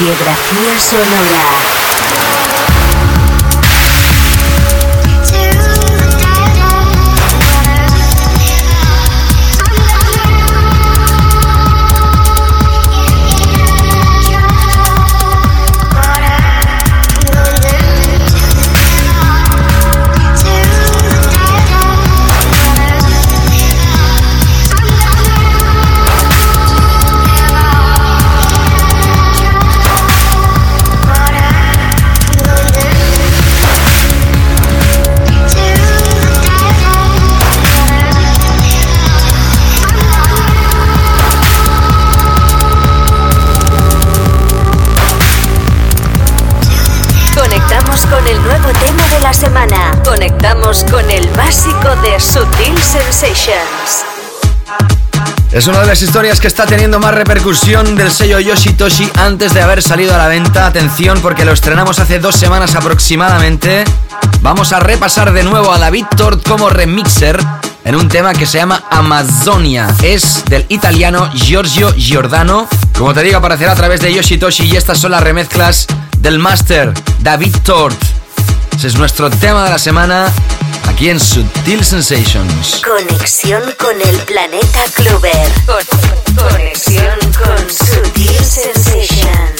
Radiografía 0.00 0.78
sonora. 0.80 1.69
Es 55.60 55.66
una 55.66 55.80
de 55.80 55.88
las 55.88 56.00
historias 56.00 56.40
que 56.40 56.46
está 56.46 56.64
teniendo 56.64 56.98
más 57.00 57.14
repercusión 57.14 57.94
del 57.94 58.10
sello 58.10 58.40
Yoshitoshi 58.40 59.10
antes 59.18 59.52
de 59.52 59.60
haber 59.60 59.82
salido 59.82 60.14
a 60.14 60.16
la 60.16 60.26
venta. 60.26 60.64
Atención 60.64 61.20
porque 61.20 61.44
lo 61.44 61.52
estrenamos 61.52 61.98
hace 61.98 62.18
dos 62.18 62.34
semanas 62.34 62.76
aproximadamente. 62.76 63.84
Vamos 64.40 64.72
a 64.72 64.80
repasar 64.80 65.34
de 65.34 65.42
nuevo 65.42 65.70
a 65.70 65.78
David 65.78 66.06
Tort 66.16 66.48
como 66.48 66.70
remixer 66.70 67.38
en 67.84 67.94
un 67.94 68.08
tema 68.08 68.32
que 68.32 68.46
se 68.46 68.56
llama 68.56 68.84
Amazonia. 68.90 69.86
Es 70.02 70.46
del 70.46 70.64
italiano 70.70 71.30
Giorgio 71.34 71.92
Giordano. 71.92 72.66
Como 72.96 73.12
te 73.12 73.22
digo, 73.22 73.36
aparecerá 73.36 73.72
a 73.72 73.76
través 73.76 74.00
de 74.00 74.14
Yoshitoshi 74.14 74.64
y 74.64 74.76
estas 74.76 74.96
son 74.96 75.10
las 75.10 75.22
remezclas 75.22 75.86
del 76.20 76.38
master 76.38 76.94
David 77.18 77.54
Tort. 77.64 78.00
Ese 78.74 78.86
es 78.86 78.94
nuestro 78.96 79.28
tema 79.28 79.64
de 79.64 79.70
la 79.70 79.78
semana 79.78 80.32
aquí 81.00 81.18
Sutil 81.18 81.82
Sensations. 81.82 82.82
Conexión 82.84 83.62
con 83.78 83.98
el 84.02 84.16
planeta 84.26 84.84
Clover. 84.96 85.50
conexión 86.36 87.18
con 87.32 87.70
Sutil 87.70 88.44
Sensations. 88.44 89.59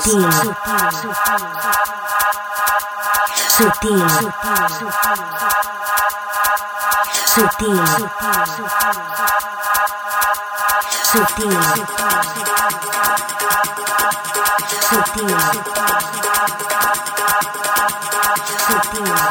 Sensations. 0.00 0.56
Sutil. 3.50 4.00
Sutil. 7.26 7.78
Sutil. 11.10 11.54
Sutil. 14.70 15.40
Sutil. 18.70 19.30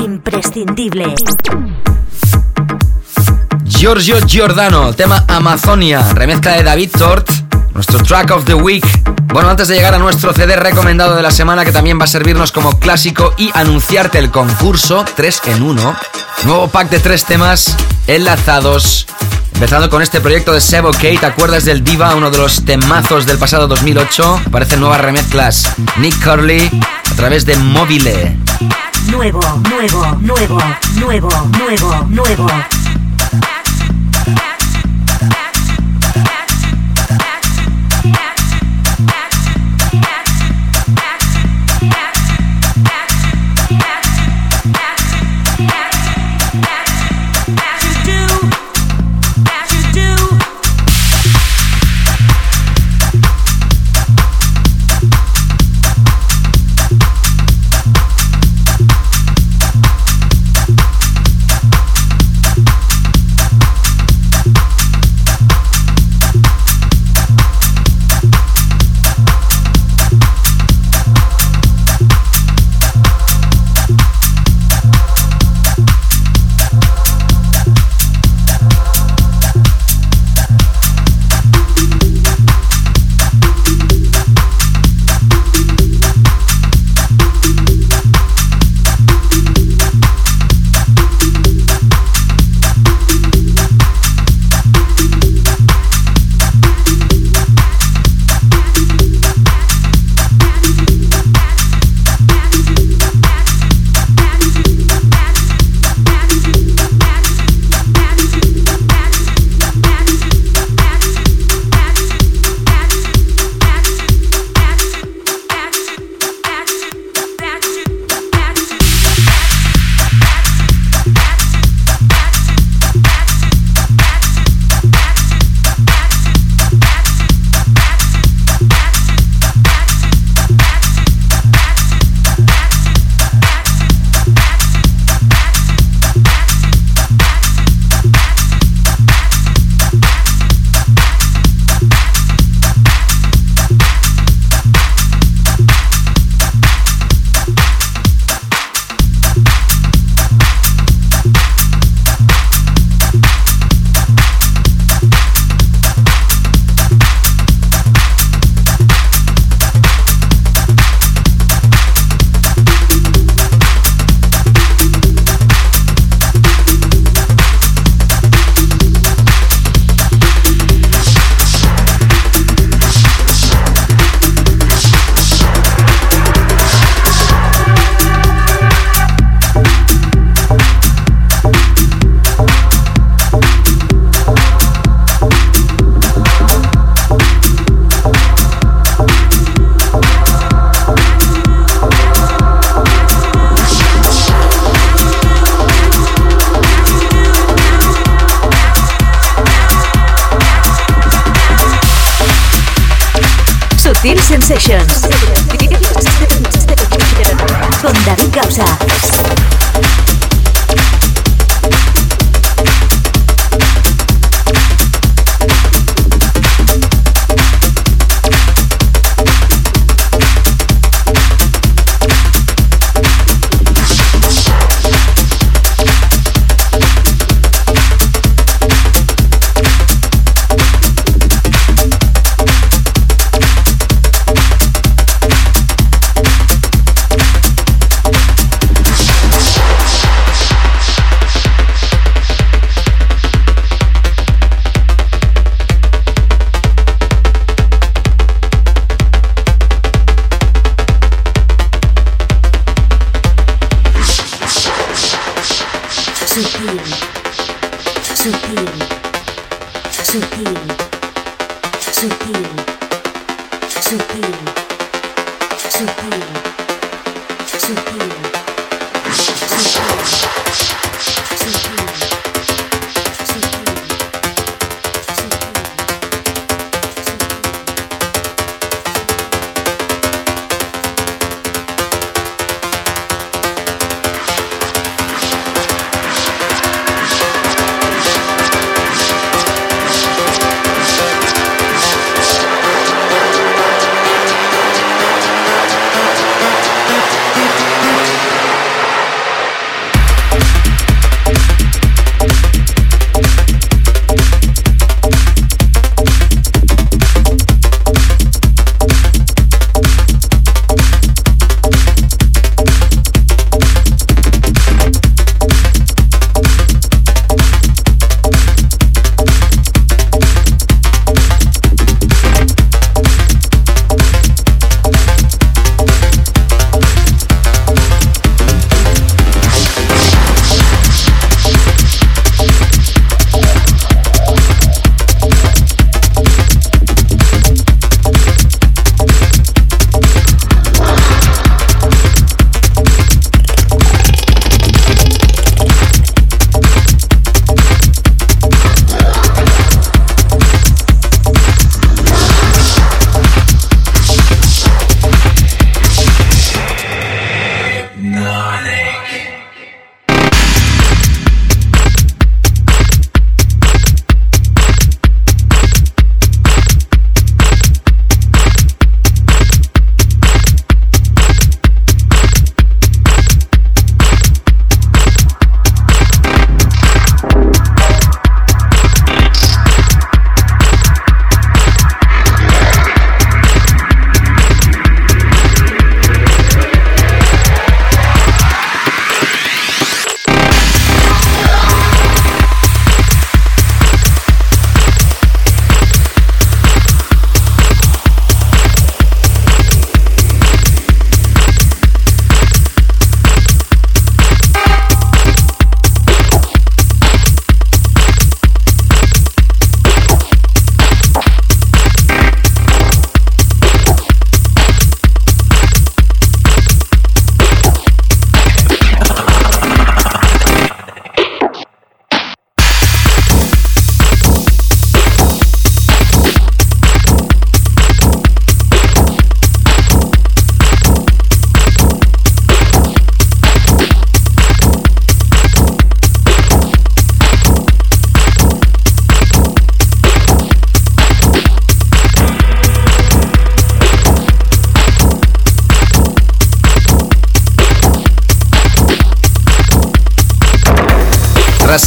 Imprescindible. 0.00 1.14
Giorgio 3.64 4.18
Giordano, 4.26 4.92
tema 4.92 5.24
Amazonia, 5.28 6.12
remezcla 6.12 6.52
de 6.52 6.64
David 6.64 6.90
Tort, 6.98 7.30
nuestro 7.74 8.02
track 8.02 8.32
of 8.32 8.44
the 8.44 8.54
week. 8.54 8.84
Bueno, 9.32 9.50
antes 9.50 9.68
de 9.68 9.76
llegar 9.76 9.94
a 9.94 9.98
nuestro 9.98 10.32
CD 10.32 10.56
recomendado 10.56 11.14
de 11.14 11.22
la 11.22 11.30
semana, 11.30 11.64
que 11.64 11.70
también 11.70 12.00
va 12.00 12.04
a 12.04 12.08
servirnos 12.08 12.50
como 12.50 12.76
clásico 12.80 13.34
y 13.38 13.52
anunciarte 13.54 14.18
el 14.18 14.32
concurso 14.32 15.04
3 15.14 15.42
en 15.46 15.62
1, 15.62 15.96
nuevo 16.44 16.68
pack 16.68 16.90
de 16.90 16.98
tres 16.98 17.24
temas 17.24 17.76
enlazados. 18.08 19.06
Empezando 19.54 19.88
con 19.90 20.02
este 20.02 20.20
proyecto 20.20 20.52
de 20.52 20.60
Sebo 20.60 20.90
K, 20.90 21.02
¿te 21.20 21.26
acuerdas 21.26 21.64
del 21.64 21.84
Diva? 21.84 22.16
Uno 22.16 22.32
de 22.32 22.38
los 22.38 22.64
temazos 22.64 23.26
del 23.26 23.38
pasado 23.38 23.68
2008. 23.68 24.40
Aparecen 24.46 24.80
nuevas 24.80 25.00
remezclas. 25.00 25.74
Nick 25.98 26.20
Curley 26.20 26.68
a 27.12 27.14
través 27.14 27.44
de 27.44 27.54
Mobile 27.56 28.38
nuevo, 29.10 29.40
nuevo, 29.68 30.16
nuevo, 30.22 30.58
nuevo, 30.98 31.28
nuevo, 31.58 32.06
nuevo. 32.08 32.81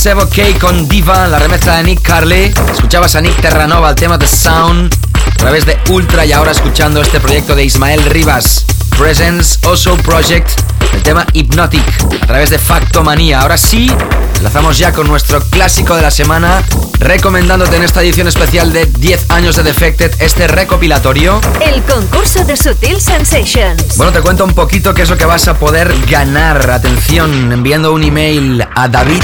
Sebo 0.05 0.29
K 0.29 0.59
con 0.59 0.87
Diva, 0.87 1.27
la 1.27 1.39
remezcla 1.39 1.77
de 1.77 1.83
Nick 1.85 2.03
Carley. 2.03 2.53
Escuchabas 2.71 3.15
a 3.15 3.21
Nick 3.21 3.41
Terranova, 3.41 3.89
el 3.89 3.95
tema 3.95 4.19
de 4.19 4.27
Sound, 4.27 4.95
a 5.33 5.35
través 5.35 5.65
de 5.65 5.79
Ultra 5.89 6.23
y 6.27 6.31
ahora 6.31 6.51
escuchando 6.51 7.01
este 7.01 7.19
proyecto 7.19 7.55
de 7.55 7.63
Ismael 7.63 8.03
Rivas, 8.03 8.67
Presence 8.95 9.57
Also 9.67 9.97
Project, 9.97 10.47
el 10.95 11.03
tema 11.03 11.25
Hypnotic, 11.33 11.83
a 12.21 12.25
través 12.25 12.49
de 12.49 12.57
Factomanía. 12.57 13.41
Ahora 13.41 13.57
sí, 13.57 13.91
enlazamos 14.37 14.77
ya 14.77 14.93
con 14.93 15.07
nuestro 15.07 15.41
clásico 15.41 15.95
de 15.95 16.01
la 16.01 16.09
semana, 16.09 16.63
recomendándote 16.99 17.75
en 17.75 17.83
esta 17.83 18.01
edición 18.01 18.27
especial 18.27 18.71
de 18.71 18.85
10 18.85 19.29
años 19.31 19.57
de 19.57 19.63
Defected 19.63 20.13
este 20.19 20.47
recopilatorio. 20.47 21.41
El 21.59 21.81
concurso 21.83 22.45
de 22.45 22.55
Sutil 22.55 23.01
Sensations. 23.01 23.97
Bueno, 23.97 24.13
te 24.13 24.21
cuento 24.21 24.45
un 24.45 24.53
poquito 24.53 24.93
qué 24.93 25.01
es 25.01 25.09
lo 25.09 25.17
que 25.17 25.25
vas 25.25 25.47
a 25.49 25.55
poder 25.55 25.93
ganar. 26.09 26.69
Atención, 26.71 27.51
enviando 27.51 27.93
un 27.93 28.03
email 28.03 28.65
a 28.73 28.87
david 28.87 29.21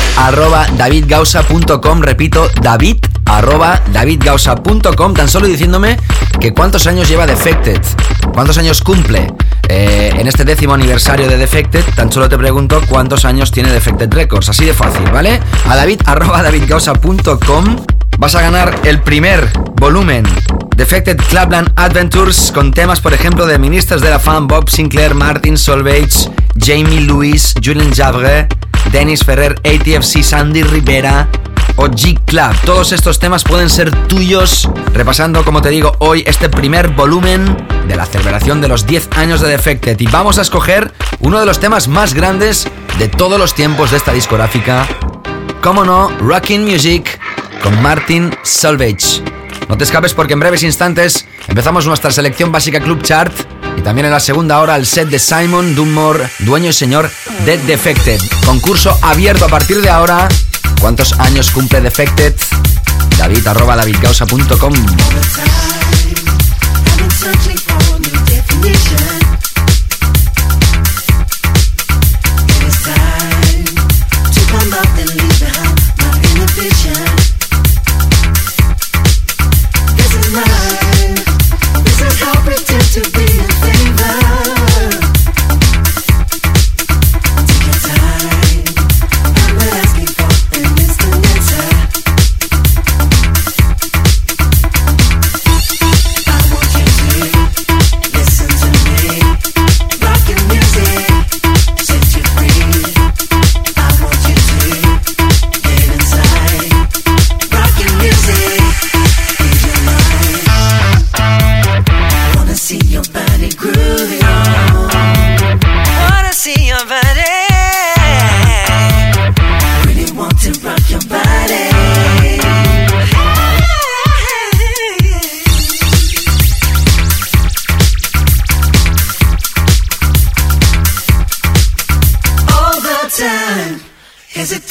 davidgausa.com, 0.78 2.02
repito, 2.02 2.50
david 2.62 2.98
davidgausa.com, 3.94 5.14
tan 5.14 5.30
solo 5.30 5.48
diciéndome 5.48 5.98
que 6.40 6.54
cuántos 6.54 6.86
años 6.86 7.08
lleva 7.08 7.26
Defected, 7.26 7.82
cuántos 8.34 8.58
años 8.58 8.82
cumple. 8.82 9.34
Eh, 9.74 10.12
en 10.18 10.28
este 10.28 10.44
décimo 10.44 10.74
aniversario 10.74 11.30
de 11.30 11.38
Defected, 11.38 11.86
tan 11.96 12.12
solo 12.12 12.28
te 12.28 12.38
pregunto 12.38 12.82
cuántos 12.90 13.24
años 13.24 13.54
tiene 13.54 13.72
Defected 13.72 14.14
Records. 14.14 14.50
Así 14.50 14.66
de 14.66 14.74
fácil, 14.74 15.10
¿vale? 15.14 15.40
A 15.66 15.78
david 15.78 16.02
davidgausa.com 16.06 17.78
vas 18.18 18.36
a 18.36 18.42
ganar 18.42 18.78
el 18.84 19.02
primer 19.02 19.48
volumen 19.76 20.26
Defected 20.76 21.16
Clubland 21.30 21.72
Adventures 21.78 22.52
con 22.54 22.74
temas, 22.74 23.00
por 23.00 23.14
ejemplo, 23.14 23.46
de 23.46 23.58
ministros 23.60 24.02
de 24.02 24.10
la 24.10 24.20
fan 24.20 24.46
Bob 24.46 24.70
Sinclair, 24.70 25.16
Martin 25.16 25.58
Solveig, 25.58 26.10
Jamie 26.58 27.00
Lewis, 27.00 27.54
Julien 27.64 27.94
Jabre, 27.96 28.50
Dennis 28.92 29.24
Ferrer, 29.24 29.56
ATFC, 29.64 30.22
Sandy 30.22 30.64
Rivera 30.64 31.30
o 31.76 31.88
G 31.88 32.20
Club. 32.26 32.56
Todos 32.66 32.92
estos 32.92 33.20
temas 33.20 33.44
pueden 33.44 33.70
ser 33.70 33.92
tuyos, 34.08 34.70
repasando, 34.94 35.44
como 35.44 35.62
te 35.62 35.70
digo, 35.70 35.94
hoy 36.00 36.24
este 36.26 36.50
primer 36.50 36.90
volumen 36.90 37.58
de 37.88 37.96
la 37.96 38.06
celebración 38.06 38.62
de 38.62 38.68
los 38.68 38.86
10 38.86 39.10
años 39.18 39.42
de 39.42 39.50
Defected. 39.50 40.00
Y 40.00 40.08
vamos 40.08 40.38
a 40.38 40.42
escoger 40.42 40.92
uno 41.20 41.40
de 41.40 41.46
los 41.46 41.60
temas 41.60 41.88
más 41.88 42.14
grandes 42.14 42.68
de 42.98 43.08
todos 43.08 43.40
los 43.40 43.54
tiempos 43.54 43.92
de 43.92 43.98
esta 43.98 44.14
discográfica. 44.14 44.88
Como 45.62 45.84
no, 45.86 46.10
Rockin' 46.20 46.64
Music 46.64 47.20
con 47.62 47.82
Martin 47.82 48.36
Solveig. 48.44 48.98
No 49.70 49.78
te 49.78 49.84
escapes 49.84 50.14
porque 50.14 50.34
en 50.34 50.40
breves 50.40 50.64
instantes 50.64 51.26
empezamos 51.48 51.86
nuestra 51.86 52.12
selección 52.12 52.52
básica 52.52 52.80
Club 52.80 53.02
Chart 53.04 53.34
y 53.78 53.82
también 53.82 54.06
en 54.06 54.12
la 54.12 54.20
segunda 54.20 54.60
hora 54.60 54.76
el 54.76 54.86
set 54.86 55.08
de 55.08 55.20
Simon 55.20 55.76
Dunmore, 55.76 56.30
dueño 56.40 56.70
y 56.70 56.74
señor 56.74 57.10
de 57.46 57.58
Defected. 57.58 58.20
Concurso 58.46 58.98
abierto 59.02 59.46
a 59.46 59.50
partir 59.50 59.82
de 59.82 59.90
ahora. 59.90 60.28
¿Cuántos 60.82 61.14
años 61.20 61.52
cumple 61.52 61.80
Defected? 61.80 62.34
David 63.18 63.46
arroba 63.48 63.76
davidgausa.com. 63.76 64.74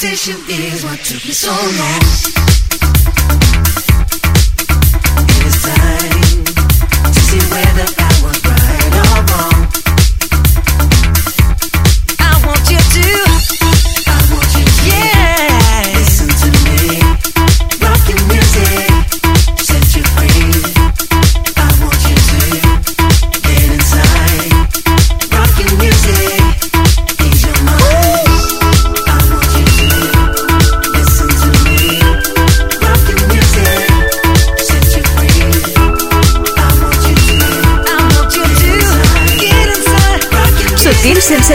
Hesitation 0.01 0.41
is 0.49 0.83
what 0.83 0.97
took 1.01 1.23
me 1.25 1.31
so 1.31 1.51
long. 1.51 2.60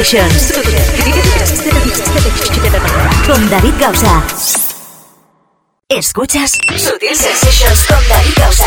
Sessions. 0.07 0.53
Con 3.27 3.51
David 3.51 3.75
Gausa. 3.81 4.23
Escuchas 5.89 6.53
Sutil 6.77 7.17
Sensations 7.17 7.87
con 7.87 8.09
David 8.09 8.33
Gausa. 8.37 8.67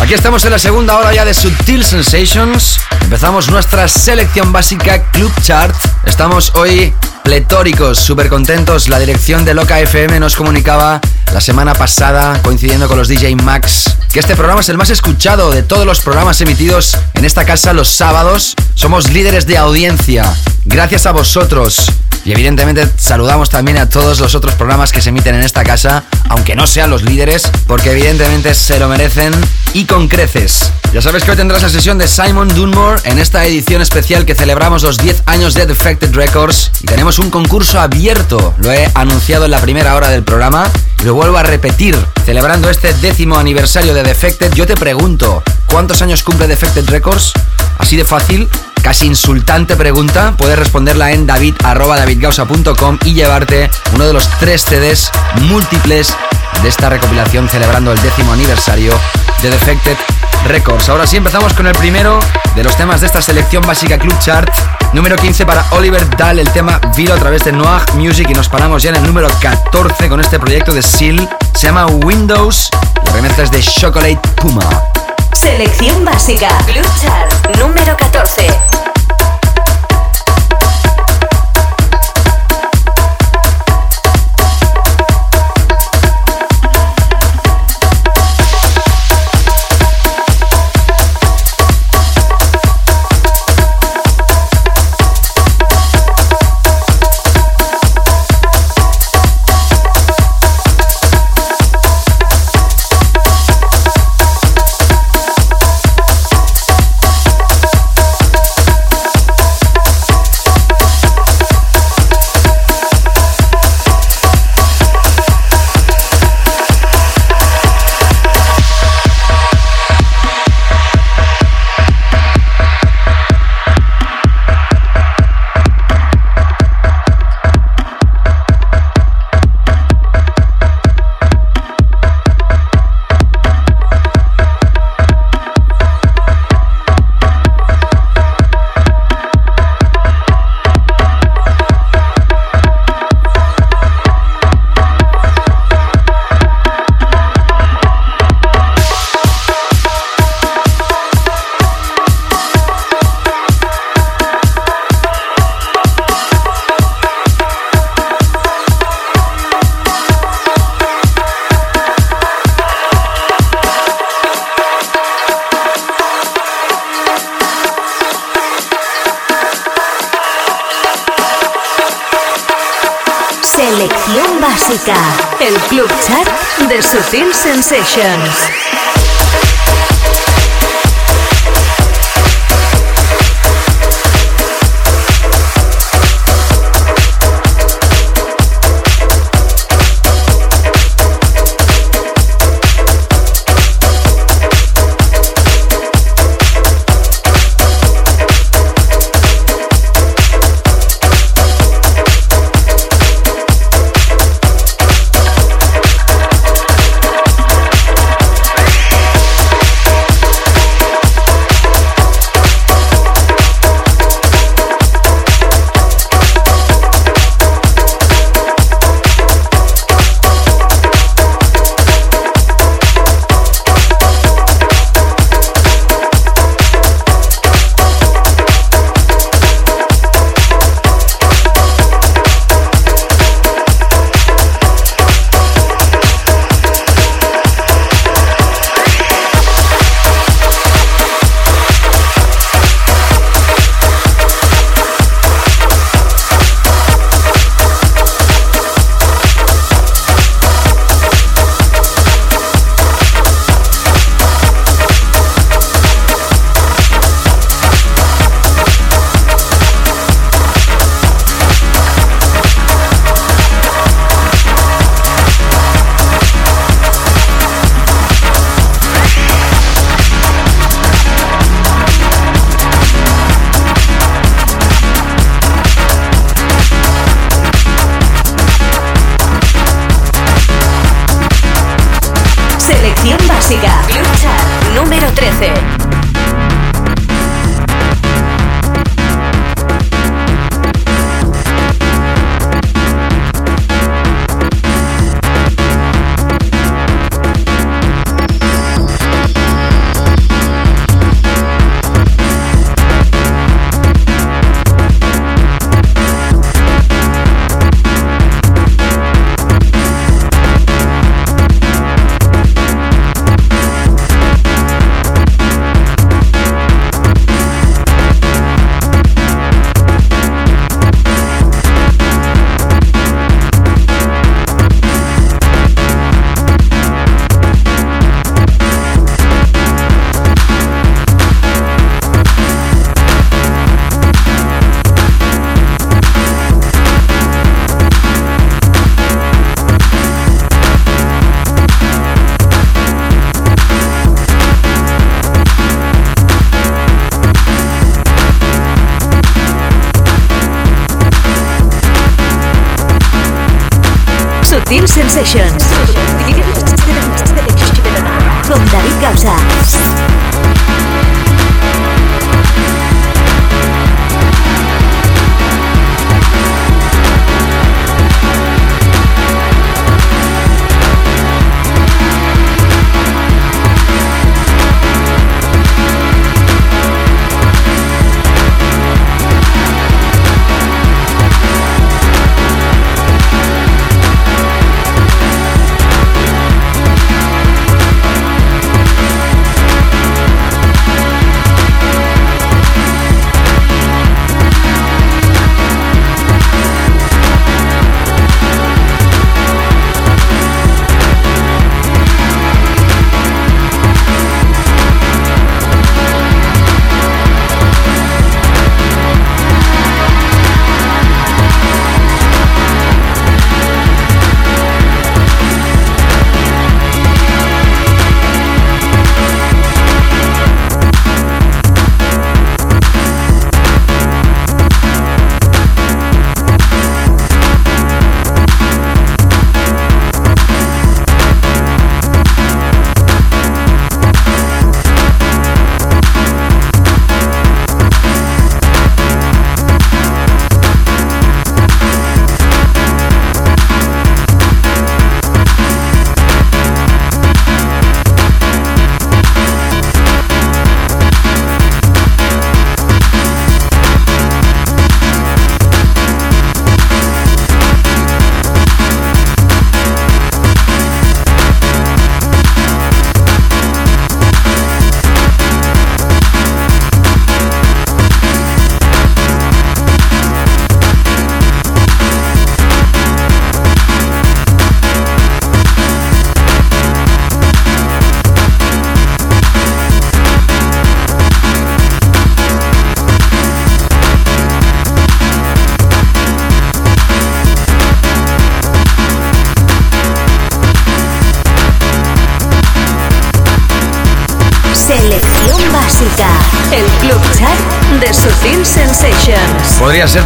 Aquí 0.00 0.14
estamos 0.14 0.44
en 0.44 0.52
la 0.52 0.60
segunda 0.60 0.98
hora 0.98 1.12
ya 1.12 1.24
de 1.24 1.34
Sutil 1.34 1.84
Sensations. 1.84 2.80
Empezamos 3.00 3.50
nuestra 3.50 3.88
selección 3.88 4.52
básica 4.52 5.10
Club 5.10 5.32
Chart. 5.42 5.74
Estamos 6.04 6.54
hoy 6.54 6.94
pletóricos, 7.24 7.98
súper 7.98 8.28
contentos. 8.28 8.88
La 8.88 9.00
dirección 9.00 9.44
de 9.44 9.54
Loca 9.54 9.80
FM 9.80 10.20
nos 10.20 10.36
comunicaba 10.36 11.00
la 11.32 11.40
semana 11.40 11.74
pasada, 11.74 12.40
coincidiendo 12.42 12.88
con 12.88 12.98
los 12.98 13.08
DJ 13.08 13.36
Max, 13.36 13.96
que 14.12 14.20
este 14.20 14.36
programa 14.36 14.60
es 14.60 14.68
el 14.68 14.76
más 14.76 14.90
escuchado 14.90 15.50
de 15.50 15.62
todos 15.62 15.84
los 15.84 16.00
programas 16.00 16.40
emitidos 16.40 16.96
en 17.14 17.24
esta 17.24 17.44
casa 17.44 17.72
los 17.72 17.88
sábados. 17.88 18.54
Somos 18.74 19.10
líderes 19.10 19.46
de 19.46 19.58
audiencia. 19.58 20.24
Gracias 20.64 21.06
a 21.06 21.12
vosotros. 21.12 21.92
Y 22.24 22.32
evidentemente 22.32 22.88
saludamos 22.98 23.50
también 23.50 23.78
a 23.78 23.88
todos 23.88 24.18
los 24.18 24.34
otros 24.34 24.54
programas 24.54 24.90
que 24.90 25.00
se 25.00 25.10
emiten 25.10 25.36
en 25.36 25.42
esta 25.42 25.62
casa, 25.62 26.02
aunque 26.28 26.56
no 26.56 26.66
sean 26.66 26.90
los 26.90 27.02
líderes, 27.02 27.48
porque 27.68 27.92
evidentemente 27.92 28.52
se 28.52 28.80
lo 28.80 28.88
merecen 28.88 29.32
y 29.74 29.84
con 29.84 30.08
creces. 30.08 30.72
Ya 30.92 31.00
sabes 31.00 31.22
que 31.22 31.30
hoy 31.30 31.36
tendrás 31.36 31.62
la 31.62 31.68
sesión 31.68 31.98
de 31.98 32.08
Simon 32.08 32.48
Dunmore 32.48 33.00
en 33.04 33.20
esta 33.20 33.44
edición 33.44 33.80
especial 33.80 34.24
que 34.24 34.34
celebramos 34.34 34.82
los 34.82 34.98
10 34.98 35.22
años 35.26 35.54
de 35.54 35.66
Defected 35.66 36.14
Records 36.16 36.72
y 36.82 36.86
tenemos 36.86 37.20
un 37.20 37.30
concurso 37.30 37.78
abierto. 37.78 38.54
Lo 38.58 38.72
he 38.72 38.90
anunciado 38.94 39.44
en 39.44 39.52
la 39.52 39.60
primera 39.60 39.94
hora 39.94 40.08
del 40.08 40.24
programa 40.24 40.68
lo 41.04 41.14
vuelvo 41.16 41.38
a 41.38 41.42
repetir. 41.42 41.96
Celebrando 42.26 42.68
este 42.68 42.92
décimo 42.92 43.38
aniversario 43.38 43.94
de 43.94 44.02
Defected, 44.02 44.52
yo 44.52 44.66
te 44.66 44.74
pregunto, 44.74 45.42
¿cuántos 45.64 46.02
años 46.02 46.22
cumple 46.22 46.46
Defected 46.46 46.88
Records? 46.90 47.32
Así 47.78 47.96
de 47.96 48.04
fácil, 48.04 48.46
casi 48.82 49.06
insultante 49.06 49.76
pregunta, 49.76 50.34
puedes 50.36 50.58
responderla 50.58 51.12
en 51.12 51.26
david.davidgausa.com 51.26 52.98
y 53.04 53.14
llevarte 53.14 53.70
uno 53.94 54.06
de 54.06 54.12
los 54.12 54.28
tres 54.38 54.62
CDs 54.62 55.10
múltiples 55.48 56.14
de 56.62 56.68
esta 56.68 56.90
recopilación 56.90 57.48
celebrando 57.48 57.92
el 57.92 58.02
décimo 58.02 58.34
aniversario 58.34 58.92
de 59.42 59.50
Defected 59.50 59.96
Records. 60.48 60.88
Ahora 60.88 61.06
sí 61.06 61.16
empezamos 61.16 61.52
con 61.54 61.66
el 61.66 61.74
primero 61.74 62.18
de 62.54 62.64
los 62.64 62.76
temas 62.76 63.00
de 63.00 63.06
esta 63.06 63.20
selección 63.20 63.64
básica 63.66 63.98
Club 63.98 64.18
Chart. 64.20 64.50
Número 64.92 65.16
15 65.16 65.44
para 65.44 65.64
Oliver 65.70 66.08
Dahl, 66.16 66.38
el 66.38 66.50
tema 66.50 66.80
Vilo 66.96 67.14
a 67.14 67.18
través 67.18 67.44
de 67.44 67.52
Noah 67.52 67.84
Music 67.94 68.28
y 68.30 68.34
nos 68.34 68.48
paramos 68.48 68.82
ya 68.82 68.90
en 68.90 68.96
el 68.96 69.06
número 69.06 69.28
14 69.40 70.08
con 70.08 70.20
este 70.20 70.38
proyecto 70.38 70.72
de 70.72 70.82
Seal. 70.82 71.28
Se 71.54 71.66
llama 71.66 71.86
Windows, 71.86 72.70
la 73.04 73.12
remezcla 73.12 73.44
es 73.44 73.50
de 73.50 73.62
Chocolate 73.62 74.20
Puma. 74.36 74.68
Selección 75.32 76.04
básica 76.04 76.48
Club 76.66 76.86
Chart 77.00 77.58
número 77.58 77.96
14. 77.96 78.46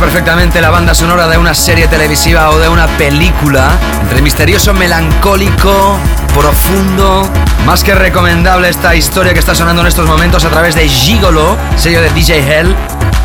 Perfectamente 0.01 0.63
la 0.63 0.71
banda 0.71 0.95
sonora 0.95 1.29
de 1.29 1.37
una 1.37 1.55
serie 1.55 1.87
televisiva 1.87 2.51
o 2.51 2.59
de 2.59 2.69
una 2.69 2.87
película. 2.97 3.71
Entre 4.01 4.23
misterioso, 4.23 4.73
melancólico, 4.73 5.99
profundo. 6.35 7.29
Más 7.67 7.85
que 7.85 7.95
recomendable 7.95 8.71
esta 8.71 8.97
historia 8.97 9.35
que 9.35 9.39
está 9.39 9.55
sonando 9.55 9.83
en 9.83 9.89
estos 9.89 10.09
momentos 10.09 10.45
a 10.47 10.49
través 10.49 10.75
de 10.75 10.89
Gigolo, 10.89 11.57
sello 11.77 12.01
de 12.01 12.09
DJ 12.11 12.39
Hell. 12.39 12.75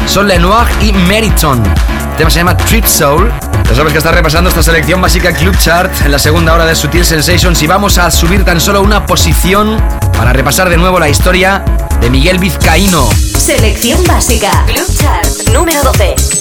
Son 0.06 0.28
Lenoir 0.28 0.68
y 0.82 0.92
Meriton. 0.92 1.64
El 2.12 2.18
tema 2.18 2.30
se 2.30 2.40
llama 2.40 2.58
Trip 2.58 2.86
Soul. 2.86 3.32
Ya 3.70 3.74
sabes 3.74 3.94
que 3.94 3.98
está 3.98 4.12
repasando 4.12 4.50
esta 4.50 4.62
selección 4.62 5.02
básica 5.02 5.32
Club 5.32 5.58
Chart 5.58 5.92
en 6.04 6.12
la 6.12 6.20
segunda 6.20 6.54
hora 6.54 6.66
de 6.66 6.76
Sutil 6.76 7.06
Sensations 7.06 7.62
y 7.64 7.68
vamos 7.68 7.98
a 7.98 8.12
subir 8.12 8.44
tan 8.44 8.60
solo 8.60 8.82
una 8.82 9.06
posición 9.06 9.82
para 10.18 10.34
repasar 10.34 10.70
de 10.70 10.78
nuevo 10.78 11.00
la 11.00 11.08
historia 11.08 11.64
de 12.02 12.10
Miguel 12.10 12.38
Vizcaíno. 12.38 13.10
Selección 13.38 14.04
básica. 14.04 14.52
Club 14.68 14.98
Chart 15.00 15.50
número 15.54 15.82
12. 15.84 16.35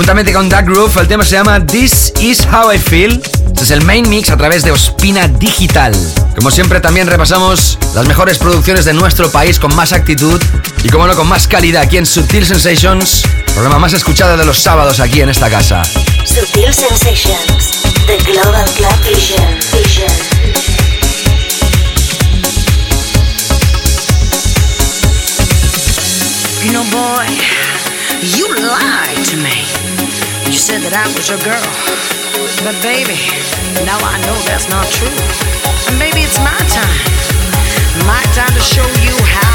Juntamente 0.00 0.32
con 0.32 0.48
Doug 0.48 0.64
Groove, 0.64 0.98
el 1.02 1.08
tema 1.08 1.24
se 1.26 1.32
llama 1.32 1.66
This 1.66 2.14
Is 2.20 2.48
How 2.50 2.72
I 2.72 2.78
Feel. 2.78 3.22
Este 3.48 3.64
es 3.64 3.70
el 3.70 3.84
main 3.84 4.08
mix 4.08 4.30
a 4.30 4.36
través 4.38 4.64
de 4.64 4.70
Ospina 4.70 5.28
Digital. 5.28 5.94
Como 6.34 6.50
siempre, 6.50 6.80
también 6.80 7.06
repasamos 7.06 7.76
las 7.94 8.08
mejores 8.08 8.38
producciones 8.38 8.86
de 8.86 8.94
nuestro 8.94 9.30
país 9.30 9.58
con 9.58 9.76
más 9.76 9.92
actitud 9.92 10.40
y, 10.82 10.88
como 10.88 11.06
no, 11.06 11.14
con 11.14 11.28
más 11.28 11.46
calidad 11.46 11.82
aquí 11.82 11.98
en 11.98 12.06
Sutil 12.06 12.46
Sensations, 12.46 13.24
programa 13.52 13.78
más 13.78 13.92
escuchado 13.92 14.38
de 14.38 14.46
los 14.46 14.56
sábados 14.56 15.00
aquí 15.00 15.20
en 15.20 15.28
esta 15.28 15.50
casa. 15.50 15.82
Sutil 16.24 16.72
Sensations. 16.72 17.82
The 18.06 18.16
Global 18.32 18.64
Club 18.70 18.96
Vision. 19.04 19.58
Vision. 19.70 20.08
You 26.64 26.72
know, 26.72 26.84
boy, 26.84 27.26
you 28.22 28.48
lied 28.66 29.26
to 29.26 29.36
me. 29.36 29.59
Said 30.70 30.86
that 30.86 30.94
I 30.94 31.06
was 31.18 31.26
your 31.26 31.42
girl. 31.42 31.66
But 32.62 32.78
baby, 32.78 33.18
now 33.82 33.98
I 34.06 34.22
know 34.22 34.38
that's 34.46 34.70
not 34.70 34.86
true. 34.86 35.10
And 35.90 35.98
maybe 35.98 36.22
it's 36.22 36.38
my 36.46 36.54
time. 36.70 37.02
My 38.06 38.22
time 38.38 38.54
to 38.54 38.62
show 38.62 38.86
you 39.02 39.18
how 39.18 39.49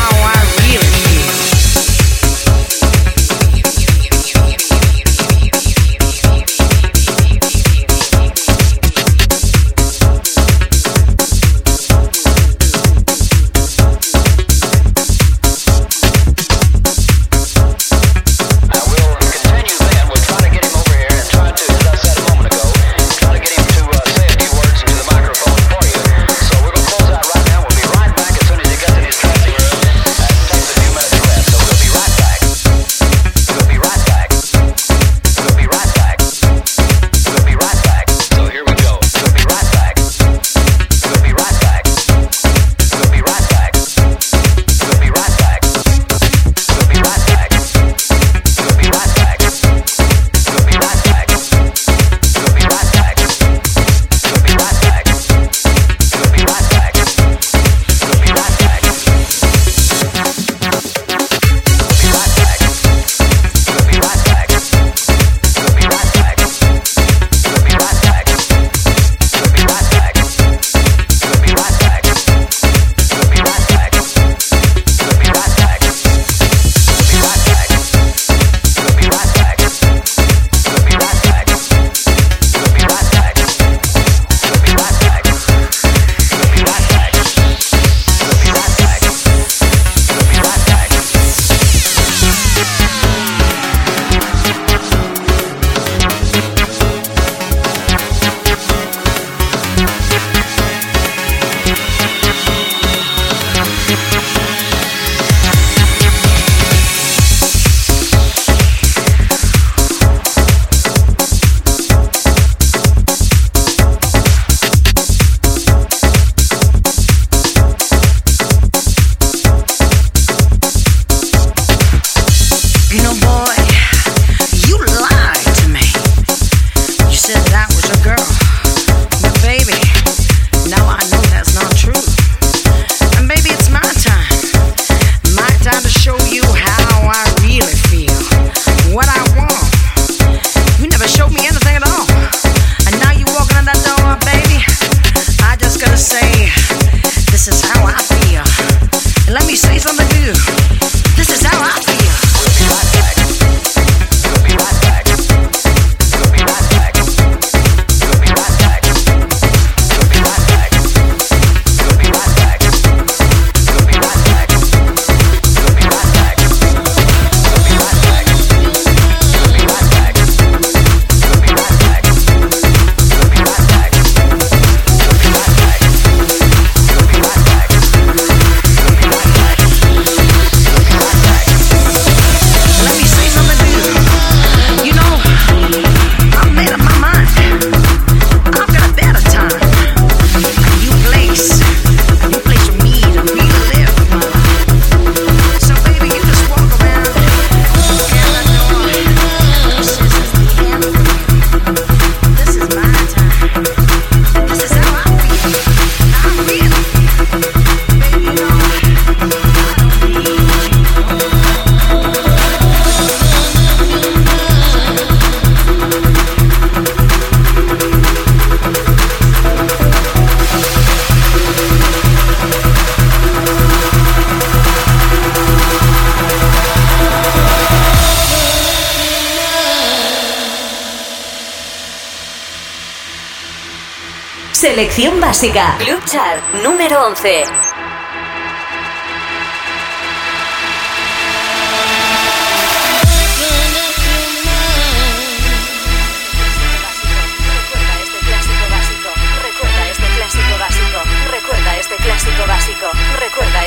Selección 234.66 235.22
básica. 235.22 235.76
Club 235.78 236.04
Chart 236.06 236.42
número 236.64 237.06
11. 237.06 237.65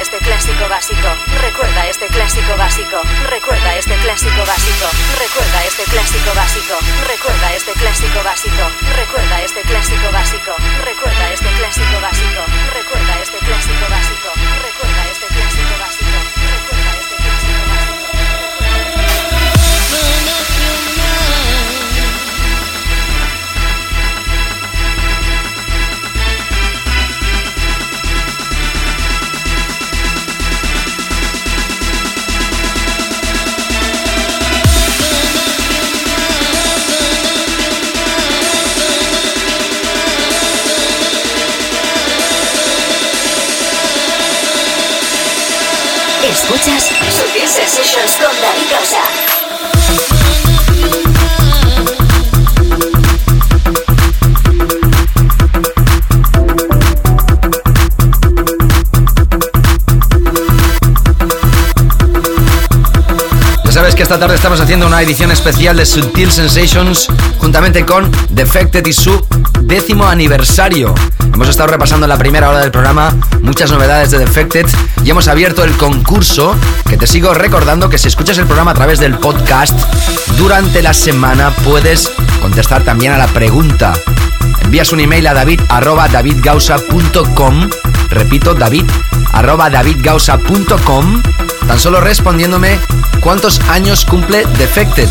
Este 0.08 0.24
clásico 0.24 0.66
básico, 0.70 1.08
recuerda 1.38 1.86
este 1.86 2.06
clásico 2.06 2.56
básico, 2.56 3.02
recuerda 3.28 3.76
este 3.76 3.94
clásico 3.96 4.40
básico, 4.46 4.86
recuerda 5.18 5.64
este 5.66 5.82
clásico 5.84 6.34
básico, 6.34 6.74
recuerda 7.06 7.52
este 7.52 7.72
clásico 7.74 8.22
básico, 8.24 8.62
recuerda 8.96 9.42
este 9.42 9.60
clásico 9.60 10.10
básico, 10.10 10.56
recuerda 10.82 11.30
este 11.30 11.50
clásico 11.50 12.00
básico, 12.00 12.40
recuerda 12.72 13.20
este 13.20 13.38
clásico 13.38 13.84
básico, 13.90 14.32
Escuchas 46.50 46.82
Sutil 46.82 47.46
Sensations 47.46 48.16
con 48.16 48.34
David. 48.40 48.68
Ya 63.64 63.72
sabes 63.72 63.94
que 63.94 64.02
esta 64.02 64.18
tarde 64.18 64.36
estamos 64.36 64.58
haciendo 64.58 64.86
una 64.86 65.02
edición 65.02 65.30
especial 65.30 65.76
de 65.76 65.84
Subtil 65.84 66.32
Sensations 66.32 67.08
juntamente 67.36 67.84
con 67.84 68.10
Defected 68.30 68.86
y 68.86 68.94
su 68.94 69.22
décimo 69.64 70.06
aniversario. 70.06 70.94
Hemos 71.38 71.50
estado 71.50 71.68
repasando 71.68 72.08
la 72.08 72.18
primera 72.18 72.48
hora 72.48 72.58
del 72.58 72.72
programa 72.72 73.14
muchas 73.42 73.70
novedades 73.70 74.10
de 74.10 74.18
Defected 74.18 74.66
y 75.04 75.10
hemos 75.10 75.28
abierto 75.28 75.62
el 75.62 75.70
concurso 75.76 76.56
que 76.88 76.96
te 76.96 77.06
sigo 77.06 77.32
recordando 77.32 77.88
que 77.88 77.96
si 77.96 78.08
escuchas 78.08 78.38
el 78.38 78.46
programa 78.46 78.72
a 78.72 78.74
través 78.74 78.98
del 78.98 79.16
podcast 79.18 79.78
durante 80.36 80.82
la 80.82 80.92
semana 80.92 81.52
puedes 81.64 82.10
contestar 82.42 82.82
también 82.82 83.12
a 83.12 83.18
la 83.18 83.28
pregunta. 83.28 83.92
Envías 84.62 84.90
un 84.90 84.98
email 84.98 85.28
a 85.28 85.34
david 85.34 85.60
Repito, 88.08 88.54
david 88.54 88.86
arroba 89.32 89.70
davidgausa.com 89.70 91.22
Tan 91.68 91.78
solo 91.78 92.00
respondiéndome 92.00 92.80
cuántos 93.20 93.60
años 93.68 94.04
cumple 94.04 94.44
Defected. 94.58 95.08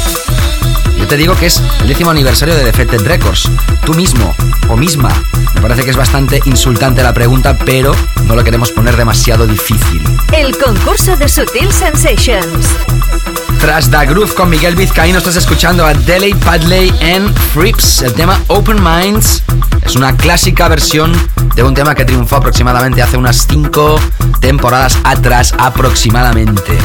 Yo 1.08 1.12
te 1.12 1.18
digo 1.20 1.38
que 1.38 1.46
es 1.46 1.64
el 1.80 1.88
décimo 1.88 2.12
aniversario 2.12 2.54
de 2.54 2.66
Defected 2.66 3.08
Records. 3.08 3.50
Tú 3.86 3.94
mismo 3.94 4.36
o 4.68 4.76
misma. 4.76 5.08
Me 5.56 5.62
parece 5.62 5.86
que 5.86 5.92
es 5.92 5.96
bastante 5.96 6.42
insultante 6.44 7.02
la 7.02 7.14
pregunta, 7.14 7.58
pero 7.58 7.96
no 8.26 8.36
lo 8.36 8.44
queremos 8.44 8.72
poner 8.72 8.98
demasiado 8.98 9.48
difícil. 9.48 10.04
El 10.34 10.58
concurso 10.58 11.16
de 11.16 11.30
Sutil 11.30 11.72
Sensations. 11.72 12.68
Tras 13.62 13.90
Da 13.90 14.04
Groove 14.04 14.34
con 14.34 14.50
Miguel 14.50 14.76
Vizcaíno 14.76 15.20
estás 15.20 15.38
escuchando 15.38 15.86
a 15.86 15.94
Deley 15.94 16.34
Padley 16.34 16.94
en 17.00 17.34
Frips. 17.54 18.02
El 18.02 18.12
tema 18.12 18.38
Open 18.48 18.84
Minds 18.84 19.44
es 19.86 19.96
una 19.96 20.14
clásica 20.18 20.68
versión 20.68 21.14
de 21.56 21.64
un 21.64 21.74
tema 21.74 21.96
que 21.96 22.04
triunfó 22.04 22.36
aproximadamente 22.36 23.02
hace 23.02 23.16
unas 23.16 23.48
5 23.50 23.98
temporadas 24.42 24.98
atrás 25.06 25.54
aproximadamente. 25.58 26.78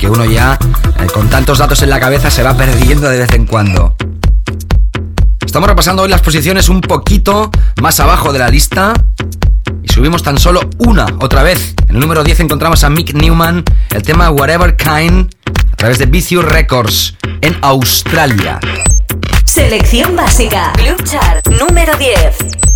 Que 0.00 0.08
uno 0.08 0.24
ya 0.24 0.58
eh, 0.98 1.06
con 1.12 1.28
tantos 1.28 1.58
datos 1.58 1.82
en 1.82 1.90
la 1.90 2.00
cabeza 2.00 2.30
se 2.30 2.42
va 2.42 2.56
perdiendo 2.56 3.10
de 3.10 3.18
vez 3.18 3.34
en 3.34 3.44
cuando. 3.44 3.94
Estamos 5.44 5.68
repasando 5.68 6.02
hoy 6.04 6.08
las 6.08 6.22
posiciones 6.22 6.70
un 6.70 6.80
poquito 6.80 7.50
más 7.82 8.00
abajo 8.00 8.32
de 8.32 8.38
la 8.38 8.48
lista. 8.48 8.94
Y 9.82 9.92
subimos 9.92 10.22
tan 10.22 10.38
solo 10.38 10.62
una 10.78 11.04
otra 11.20 11.42
vez. 11.42 11.74
En 11.88 11.96
el 11.96 12.00
número 12.00 12.24
10 12.24 12.40
encontramos 12.40 12.82
a 12.82 12.88
Mick 12.88 13.12
Newman, 13.12 13.62
el 13.90 14.02
tema 14.02 14.30
Whatever 14.30 14.74
Kind, 14.74 15.34
a 15.70 15.76
través 15.76 15.98
de 15.98 16.06
Vicious 16.06 16.46
Records, 16.46 17.16
en 17.42 17.58
Australia. 17.60 18.58
Selección 19.44 20.16
básica. 20.16 20.72
Club 20.78 21.04
Chart 21.04 21.46
número 21.48 21.94
10. 21.98 22.69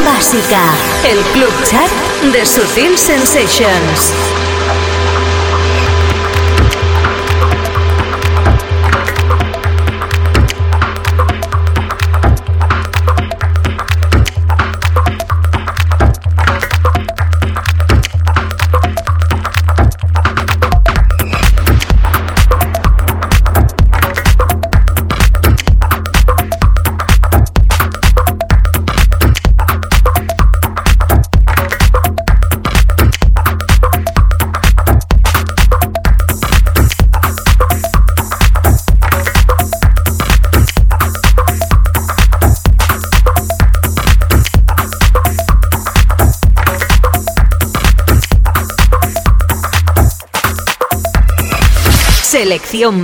Básica. 0.00 0.62
El 1.04 1.20
club 1.32 1.52
chat 1.64 1.90
de 2.32 2.44
Sutil 2.46 2.96
Sensations. 2.98 4.43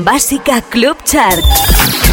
Básica 0.04 0.60
Club 0.62 0.96
Chart. 1.04 2.09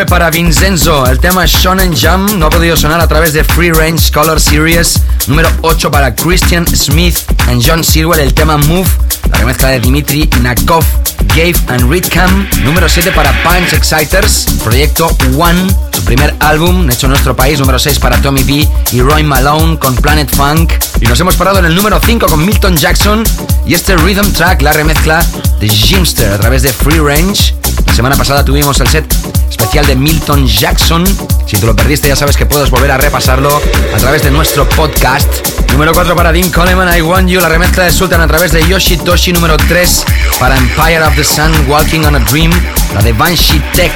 9 0.00 0.08
para 0.08 0.30
Vincenzo. 0.30 1.06
El 1.06 1.18
tema 1.18 1.44
Shonen 1.44 1.94
Jam 1.94 2.38
no 2.38 2.46
ha 2.46 2.50
podido 2.50 2.74
sonar 2.74 3.00
a 3.00 3.06
través 3.06 3.34
de 3.34 3.44
Free 3.44 3.70
Range 3.70 4.10
Color 4.10 4.40
Series. 4.40 4.98
Número 5.26 5.50
8 5.60 5.90
para 5.90 6.14
Christian 6.14 6.66
Smith 6.66 7.18
and 7.48 7.62
John 7.62 7.84
Sirwell. 7.84 8.20
El 8.20 8.32
tema 8.32 8.56
Move. 8.56 8.88
La 9.30 9.38
remezcla 9.38 9.68
de 9.68 9.80
Dimitri 9.80 10.30
Nakov, 10.40 10.84
Gabe 11.28 11.54
and 11.68 11.90
Ritcam. 11.90 12.48
Número 12.62 12.88
7 12.88 13.12
para 13.12 13.30
Punch 13.42 13.74
Exciters. 13.74 14.46
Proyecto 14.64 15.14
One. 15.36 15.66
Su 15.92 16.02
primer 16.04 16.34
álbum 16.40 16.88
hecho 16.88 17.06
en 17.06 17.10
nuestro 17.10 17.36
país. 17.36 17.58
Número 17.58 17.78
6 17.78 17.98
para 17.98 18.16
Tommy 18.22 18.42
B 18.44 18.66
y 18.92 19.02
Roy 19.02 19.22
Malone 19.22 19.78
con 19.78 19.94
Planet 19.96 20.34
Funk. 20.34 20.72
Y 21.02 21.06
nos 21.06 21.20
hemos 21.20 21.36
parado 21.36 21.58
en 21.58 21.66
el 21.66 21.74
número 21.74 22.00
5 22.02 22.26
con 22.26 22.46
Milton 22.46 22.76
Jackson. 22.76 23.22
Y 23.66 23.74
este 23.74 23.96
rhythm 23.96 24.32
track, 24.32 24.62
la 24.62 24.72
remezcla 24.72 25.22
de 25.58 25.68
Jimster 25.68 26.32
a 26.32 26.38
través 26.38 26.62
de 26.62 26.72
Free 26.72 27.00
Range. 27.00 27.54
La 27.86 27.94
semana 27.94 28.16
pasada 28.16 28.44
tuvimos 28.44 28.80
el 28.80 28.88
set 28.88 29.29
especial 29.70 29.86
de 29.86 29.94
Milton 29.94 30.48
Jackson. 30.48 31.04
Si 31.46 31.56
te 31.56 31.64
lo 31.64 31.76
perdiste, 31.76 32.08
ya 32.08 32.16
sabes 32.16 32.36
que 32.36 32.44
puedes 32.44 32.70
volver 32.70 32.90
a 32.90 32.98
repasarlo 32.98 33.62
a 33.94 33.96
través 33.98 34.20
de 34.24 34.32
nuestro 34.32 34.68
podcast. 34.68 35.46
Número 35.70 35.92
4 35.92 36.16
para 36.16 36.32
Dean 36.32 36.50
Coleman, 36.50 36.98
I 36.98 37.02
Want 37.02 37.28
You. 37.28 37.40
La 37.40 37.48
remezcla 37.48 37.84
de 37.84 37.92
Sultan 37.92 38.20
a 38.20 38.26
través 38.26 38.50
de 38.50 38.66
Yoshi 38.66 38.96
Toshi. 38.96 39.32
Número 39.32 39.56
3 39.56 40.04
para 40.40 40.56
Empire 40.56 41.04
of 41.04 41.14
the 41.14 41.22
Sun, 41.22 41.52
Walking 41.68 42.00
on 42.00 42.16
a 42.16 42.18
Dream. 42.18 42.50
La 42.94 43.00
de 43.00 43.12
Banshee 43.12 43.62
Tech, 43.72 43.92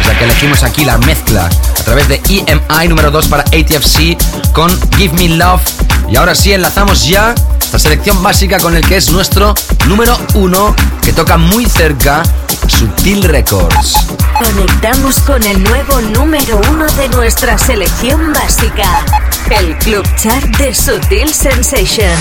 es 0.00 0.06
la 0.06 0.16
que 0.16 0.24
elegimos 0.24 0.62
aquí, 0.62 0.86
la 0.86 0.96
mezcla 0.96 1.44
a 1.44 1.84
través 1.84 2.08
de 2.08 2.22
EMI. 2.26 2.88
Número 2.88 3.10
2 3.10 3.28
para 3.28 3.42
ATFC 3.42 4.16
con 4.54 4.70
Give 4.96 5.12
Me 5.12 5.36
Love. 5.36 5.60
Y 6.08 6.16
ahora 6.16 6.34
sí, 6.34 6.54
enlazamos 6.54 7.06
ya 7.06 7.34
esta 7.60 7.78
selección 7.78 8.22
básica 8.22 8.58
con 8.60 8.74
el 8.74 8.86
que 8.86 8.96
es 8.96 9.10
nuestro 9.10 9.52
número 9.88 10.18
1, 10.32 10.74
que 11.04 11.12
toca 11.12 11.36
muy 11.36 11.66
cerca 11.66 12.22
Sutil 12.68 13.22
Records. 13.24 14.06
Conectamos 14.38 15.18
con 15.20 15.42
el 15.42 15.62
nuevo 15.62 16.00
número 16.00 16.60
uno 16.70 16.86
de 16.92 17.08
nuestra 17.08 17.56
selección 17.58 18.32
básica, 18.32 19.04
el 19.50 19.76
Club 19.78 20.06
Chart 20.16 20.44
de 20.58 20.74
Sutil 20.74 21.32
Sensations. 21.32 22.18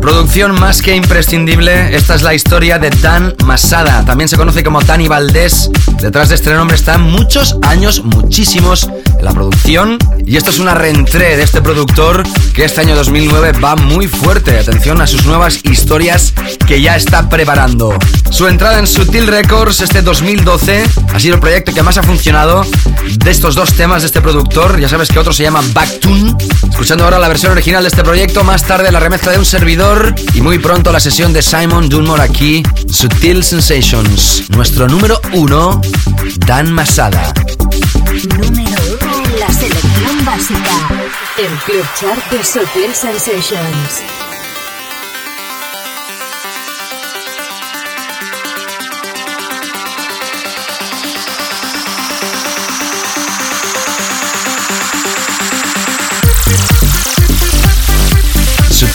Producción 0.00 0.58
más 0.58 0.80
que 0.80 0.96
imprescindible, 0.96 1.94
esta 1.94 2.14
es 2.14 2.22
la 2.22 2.34
historia 2.34 2.78
de 2.78 2.90
Dan 2.90 3.34
Masada, 3.44 4.04
también 4.04 4.28
se 4.28 4.36
conoce 4.36 4.64
como 4.64 4.80
Dani 4.80 5.08
Valdés. 5.08 5.70
Detrás 6.00 6.30
de 6.30 6.36
este 6.36 6.54
nombre 6.54 6.76
están 6.76 7.02
muchos 7.02 7.56
años, 7.62 8.02
muchísimos, 8.02 8.84
en 8.84 9.24
la 9.24 9.32
producción. 9.32 9.98
Y 10.24 10.36
esto 10.36 10.50
es 10.50 10.58
una 10.58 10.74
reentré 10.74 11.36
de 11.36 11.42
este 11.42 11.60
productor 11.60 12.22
que 12.54 12.64
este 12.64 12.80
año 12.80 12.96
2009 12.96 13.52
va 13.62 13.76
muy 13.76 14.08
fuerte. 14.08 14.58
Atención 14.58 15.00
a 15.02 15.06
sus 15.06 15.26
nuevas 15.26 15.60
historias 15.64 16.32
que 16.66 16.80
ya 16.80 16.96
está 16.96 17.28
preparando. 17.28 17.98
Su 18.30 18.46
entrada 18.46 18.78
en 18.78 18.86
Sutil 18.86 19.26
Records 19.26 19.80
este 19.80 20.00
2012 20.00 20.84
ha 21.12 21.20
sido 21.20 21.34
el 21.34 21.40
proyecto 21.40 21.74
que 21.74 21.82
más 21.82 21.98
ha 21.98 22.02
funcionado 22.02 22.64
de 23.06 23.30
estos 23.30 23.54
dos 23.54 23.74
temas 23.74 24.02
de 24.02 24.06
este 24.06 24.22
productor. 24.22 24.80
Ya 24.80 24.88
sabes 24.88 25.10
que 25.10 25.18
otro 25.18 25.32
se 25.32 25.42
llama 25.42 25.62
Backtune. 25.74 26.34
Escuchando 26.70 27.04
ahora 27.04 27.18
la 27.18 27.28
versión 27.28 27.52
original 27.52 27.82
de 27.82 27.88
este 27.88 28.02
proyecto, 28.02 28.44
más 28.44 28.64
tarde 28.64 28.90
la 28.90 29.00
remezcla 29.00 29.32
de 29.32 29.38
un 29.38 29.44
servidor 29.44 29.99
y 30.34 30.40
muy 30.40 30.58
pronto 30.58 30.92
la 30.92 31.00
sesión 31.00 31.32
de 31.32 31.42
Simon 31.42 31.88
Dunmore 31.88 32.22
aquí, 32.22 32.62
Sutil 32.90 33.42
Sensations. 33.44 34.48
Nuestro 34.50 34.88
número 34.88 35.20
uno, 35.32 35.80
Dan 36.46 36.72
Masada. 36.72 37.32
Número 38.38 38.82
uno 39.00 39.24
en 39.24 39.40
la 39.40 39.48
selección 39.52 40.24
básica, 40.24 40.72
el 41.38 41.58
Club 41.64 41.86
Chart 41.98 42.30
de 42.30 42.44
Sutil 42.44 42.94
Sensations. 42.94 44.29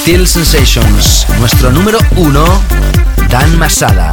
Sutil 0.06 0.28
Sensations, 0.28 1.26
nuestro 1.40 1.72
número 1.72 1.98
uno, 2.16 2.46
Dan 3.28 3.58
Masada. 3.58 4.12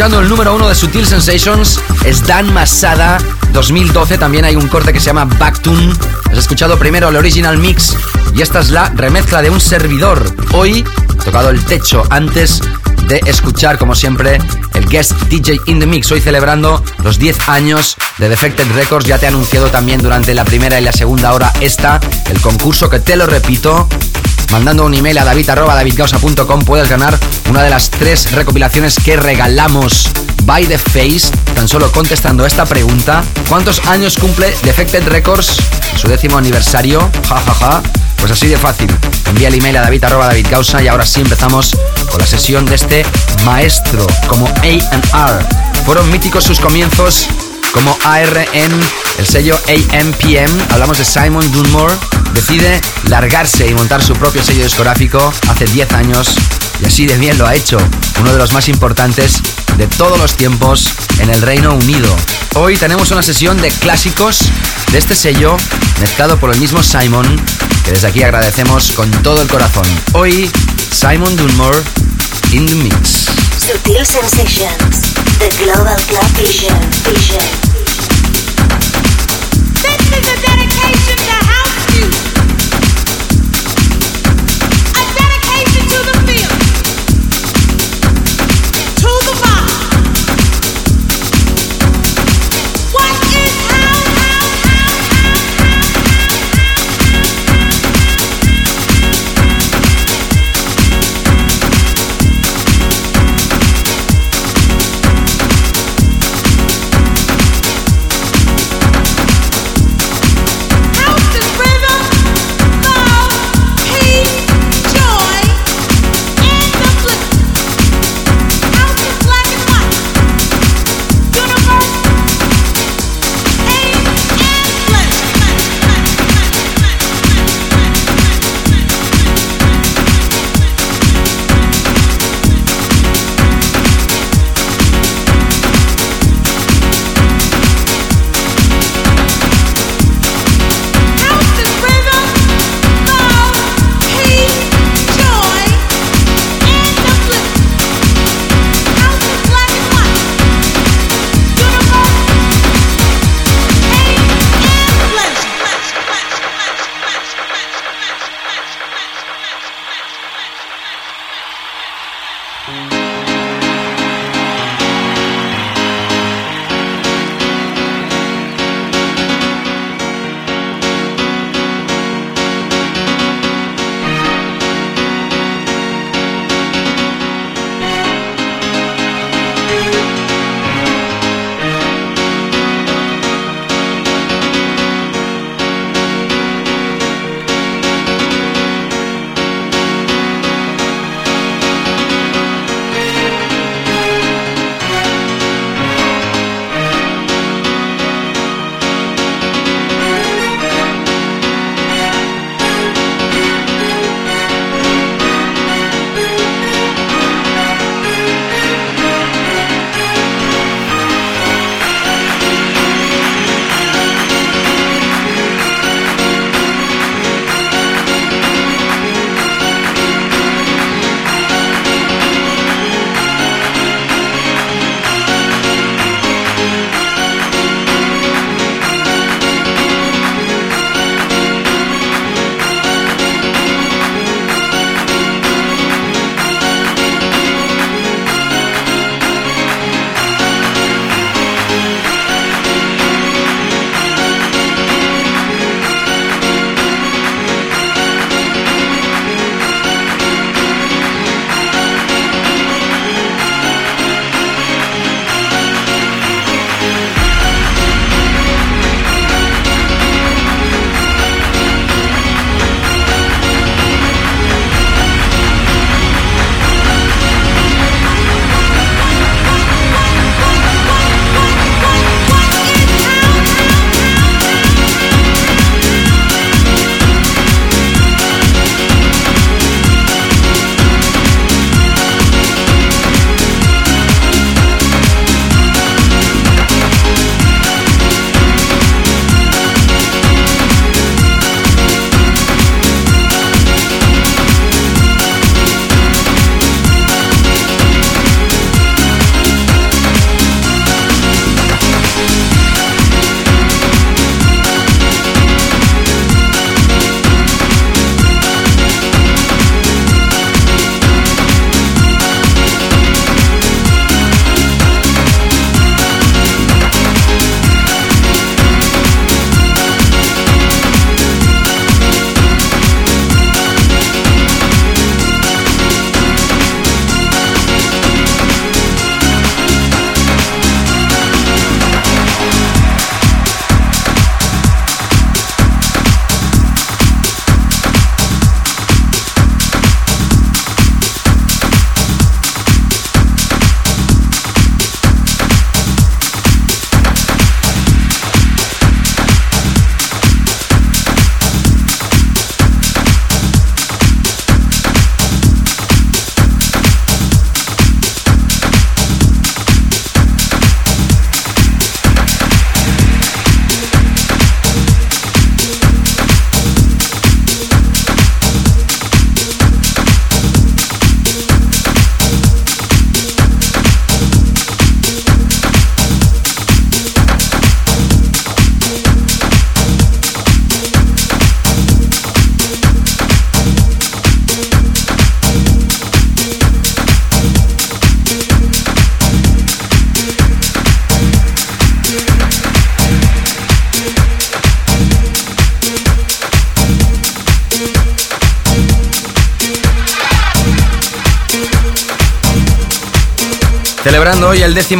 Escuchando 0.00 0.22
el 0.22 0.30
número 0.30 0.54
uno 0.54 0.66
de 0.66 0.74
Sutil 0.74 1.04
Sensations, 1.04 1.78
es 2.06 2.26
Dan 2.26 2.54
Masada, 2.54 3.18
2012. 3.52 4.16
También 4.16 4.46
hay 4.46 4.56
un 4.56 4.66
corte 4.66 4.94
que 4.94 4.98
se 4.98 5.04
llama 5.04 5.26
Backtune. 5.26 5.92
Has 6.32 6.38
escuchado 6.38 6.78
primero 6.78 7.10
el 7.10 7.16
original 7.16 7.58
mix 7.58 7.94
y 8.34 8.40
esta 8.40 8.60
es 8.60 8.70
la 8.70 8.88
remezcla 8.94 9.42
de 9.42 9.50
un 9.50 9.60
servidor. 9.60 10.34
Hoy 10.54 10.86
tocado 11.22 11.50
el 11.50 11.62
techo 11.66 12.02
antes 12.08 12.62
de 13.08 13.20
escuchar, 13.26 13.76
como 13.76 13.94
siempre, 13.94 14.38
el 14.72 14.86
guest 14.86 15.12
DJ 15.28 15.60
in 15.66 15.80
the 15.80 15.86
mix. 15.86 16.10
Hoy 16.10 16.22
celebrando 16.22 16.82
los 17.04 17.18
10 17.18 17.50
años 17.50 17.96
de 18.16 18.30
Defected 18.30 18.72
Records. 18.72 19.04
Ya 19.04 19.18
te 19.18 19.26
he 19.26 19.28
anunciado 19.28 19.68
también 19.68 20.00
durante 20.00 20.32
la 20.32 20.46
primera 20.46 20.80
y 20.80 20.82
la 20.82 20.92
segunda 20.92 21.34
hora 21.34 21.52
esta, 21.60 22.00
el 22.30 22.40
concurso 22.40 22.88
que 22.88 23.00
te 23.00 23.16
lo 23.16 23.26
repito, 23.26 23.86
Mandando 24.50 24.84
un 24.84 24.94
email 24.94 25.16
a 25.18 25.24
david.davidgausa.com 25.24 26.60
puedes 26.64 26.88
ganar 26.88 27.16
una 27.48 27.62
de 27.62 27.70
las 27.70 27.88
tres 27.88 28.32
recopilaciones 28.32 28.96
que 28.98 29.16
regalamos 29.16 30.10
by 30.44 30.66
the 30.66 30.76
face, 30.76 31.30
tan 31.54 31.68
solo 31.68 31.92
contestando 31.92 32.44
esta 32.44 32.64
pregunta. 32.66 33.22
¿Cuántos 33.48 33.86
años 33.86 34.16
cumple 34.16 34.52
Defected 34.64 35.06
Records? 35.08 35.56
Su 35.96 36.08
décimo 36.08 36.36
aniversario. 36.36 37.00
Ja, 37.28 37.40
ja, 37.40 37.54
ja. 37.54 37.82
Pues 38.16 38.32
así 38.32 38.48
de 38.48 38.58
fácil. 38.58 38.90
Envía 39.26 39.48
el 39.48 39.54
email 39.54 39.76
a 39.76 39.82
david.davidgausa 39.82 40.82
y 40.82 40.88
ahora 40.88 41.06
sí 41.06 41.20
empezamos 41.20 41.76
con 42.10 42.18
la 42.18 42.26
sesión 42.26 42.66
de 42.66 42.74
este 42.74 43.06
maestro 43.44 44.06
como 44.26 44.46
A&R. 44.48 45.46
Fueron 45.86 46.10
míticos 46.10 46.44
sus 46.44 46.58
comienzos 46.58 47.28
como 47.72 47.96
ARN, 48.04 48.80
el 49.18 49.26
sello 49.26 49.58
AMPM. 49.68 50.72
Hablamos 50.72 50.98
de 50.98 51.04
Simon 51.04 51.50
Dunmore. 51.52 51.94
Decide 52.34 52.80
largarse 53.08 53.66
y 53.66 53.74
montar 53.74 54.02
su 54.02 54.14
propio 54.14 54.42
sello 54.42 54.64
discográfico 54.64 55.32
hace 55.48 55.66
10 55.66 55.92
años 55.92 56.34
y 56.80 56.86
así 56.86 57.06
de 57.06 57.18
bien 57.18 57.38
lo 57.38 57.46
ha 57.46 57.54
hecho. 57.54 57.78
Uno 58.20 58.32
de 58.32 58.38
los 58.38 58.52
más 58.52 58.68
importantes 58.68 59.40
de 59.76 59.86
todos 59.86 60.18
los 60.18 60.36
tiempos 60.36 60.88
en 61.18 61.30
el 61.30 61.42
Reino 61.42 61.74
Unido. 61.74 62.14
Hoy 62.54 62.76
tenemos 62.76 63.10
una 63.10 63.22
sesión 63.22 63.60
de 63.60 63.70
clásicos 63.70 64.40
de 64.92 64.98
este 64.98 65.14
sello 65.14 65.56
mezclado 66.00 66.38
por 66.38 66.52
el 66.52 66.60
mismo 66.60 66.82
Simon, 66.82 67.26
que 67.84 67.92
desde 67.92 68.08
aquí 68.08 68.22
agradecemos 68.22 68.92
con 68.92 69.10
todo 69.22 69.42
el 69.42 69.48
corazón. 69.48 69.86
Hoy, 70.12 70.50
Simon 70.92 71.36
Dunmore 71.36 71.78
in 72.54 72.66
the 72.66 72.74
mix. 72.82 73.30
Sutil 73.62 74.04
Sensations. 74.04 75.14
The 75.38 75.50
Global 75.62 75.94
Club 76.10 76.30
Vision. 76.34 76.74
Vision. 77.06 77.46
This 79.78 80.02
is 80.10 80.26
a 80.26 80.46
dedication 80.46 81.39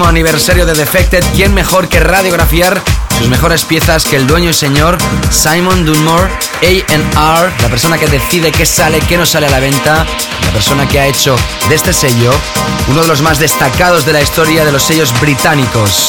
décimo 0.00 0.08
aniversario 0.08 0.64
de 0.64 0.72
Defected, 0.72 1.22
¿quién 1.34 1.52
mejor 1.52 1.86
que 1.86 2.00
radiografiar 2.00 2.82
sus 3.18 3.28
mejores 3.28 3.66
piezas 3.66 4.04
que 4.06 4.16
el 4.16 4.26
dueño 4.26 4.48
y 4.48 4.54
señor 4.54 4.96
Simon 5.28 5.84
Dunmore, 5.84 6.32
A&R, 6.62 7.52
la 7.60 7.68
persona 7.68 7.98
que 7.98 8.06
decide 8.06 8.50
qué 8.50 8.64
sale, 8.64 9.00
qué 9.00 9.18
no 9.18 9.26
sale 9.26 9.48
a 9.48 9.50
la 9.50 9.60
venta, 9.60 10.06
la 10.46 10.52
persona 10.52 10.88
que 10.88 11.00
ha 11.00 11.06
hecho 11.06 11.36
de 11.68 11.74
este 11.74 11.92
sello 11.92 12.32
uno 12.88 13.02
de 13.02 13.08
los 13.08 13.20
más 13.20 13.38
destacados 13.38 14.06
de 14.06 14.14
la 14.14 14.22
historia 14.22 14.64
de 14.64 14.72
los 14.72 14.82
sellos 14.82 15.12
británicos. 15.20 16.08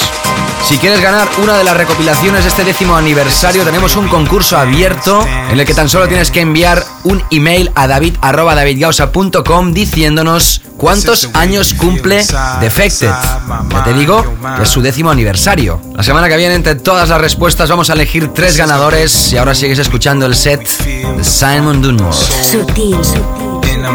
Si 0.63 0.77
quieres 0.77 1.01
ganar 1.01 1.27
una 1.43 1.57
de 1.57 1.65
las 1.65 1.75
recopilaciones 1.75 2.43
de 2.43 2.49
este 2.49 2.63
décimo 2.63 2.95
aniversario, 2.95 3.65
tenemos 3.65 3.97
un 3.97 4.07
concurso 4.07 4.57
abierto 4.57 5.27
en 5.49 5.59
el 5.59 5.65
que 5.65 5.73
tan 5.73 5.89
solo 5.89 6.07
tienes 6.07 6.31
que 6.31 6.39
enviar 6.39 6.85
un 7.03 7.23
email 7.31 7.71
a 7.75 7.87
david.davidgausa.com 7.87 9.73
diciéndonos 9.73 10.61
cuántos 10.77 11.29
años 11.33 11.73
cumple 11.73 12.25
Defected. 12.59 13.11
Ya 13.69 13.83
te 13.83 13.93
digo 13.93 14.23
que 14.55 14.63
es 14.63 14.69
su 14.69 14.81
décimo 14.81 15.11
aniversario. 15.11 15.81
La 15.95 16.03
semana 16.03 16.29
que 16.29 16.37
viene, 16.37 16.55
entre 16.55 16.75
todas 16.75 17.09
las 17.09 17.21
respuestas, 17.21 17.69
vamos 17.69 17.89
a 17.89 17.93
elegir 17.93 18.29
tres 18.33 18.57
ganadores 18.57 19.33
y 19.33 19.37
ahora 19.37 19.55
sigues 19.55 19.79
escuchando 19.79 20.25
el 20.25 20.35
set 20.35 20.67
de 20.67 21.23
Simon 21.23 21.81
Dunmore. 21.81 22.15
Sutil, 22.15 22.97
in 23.63 23.85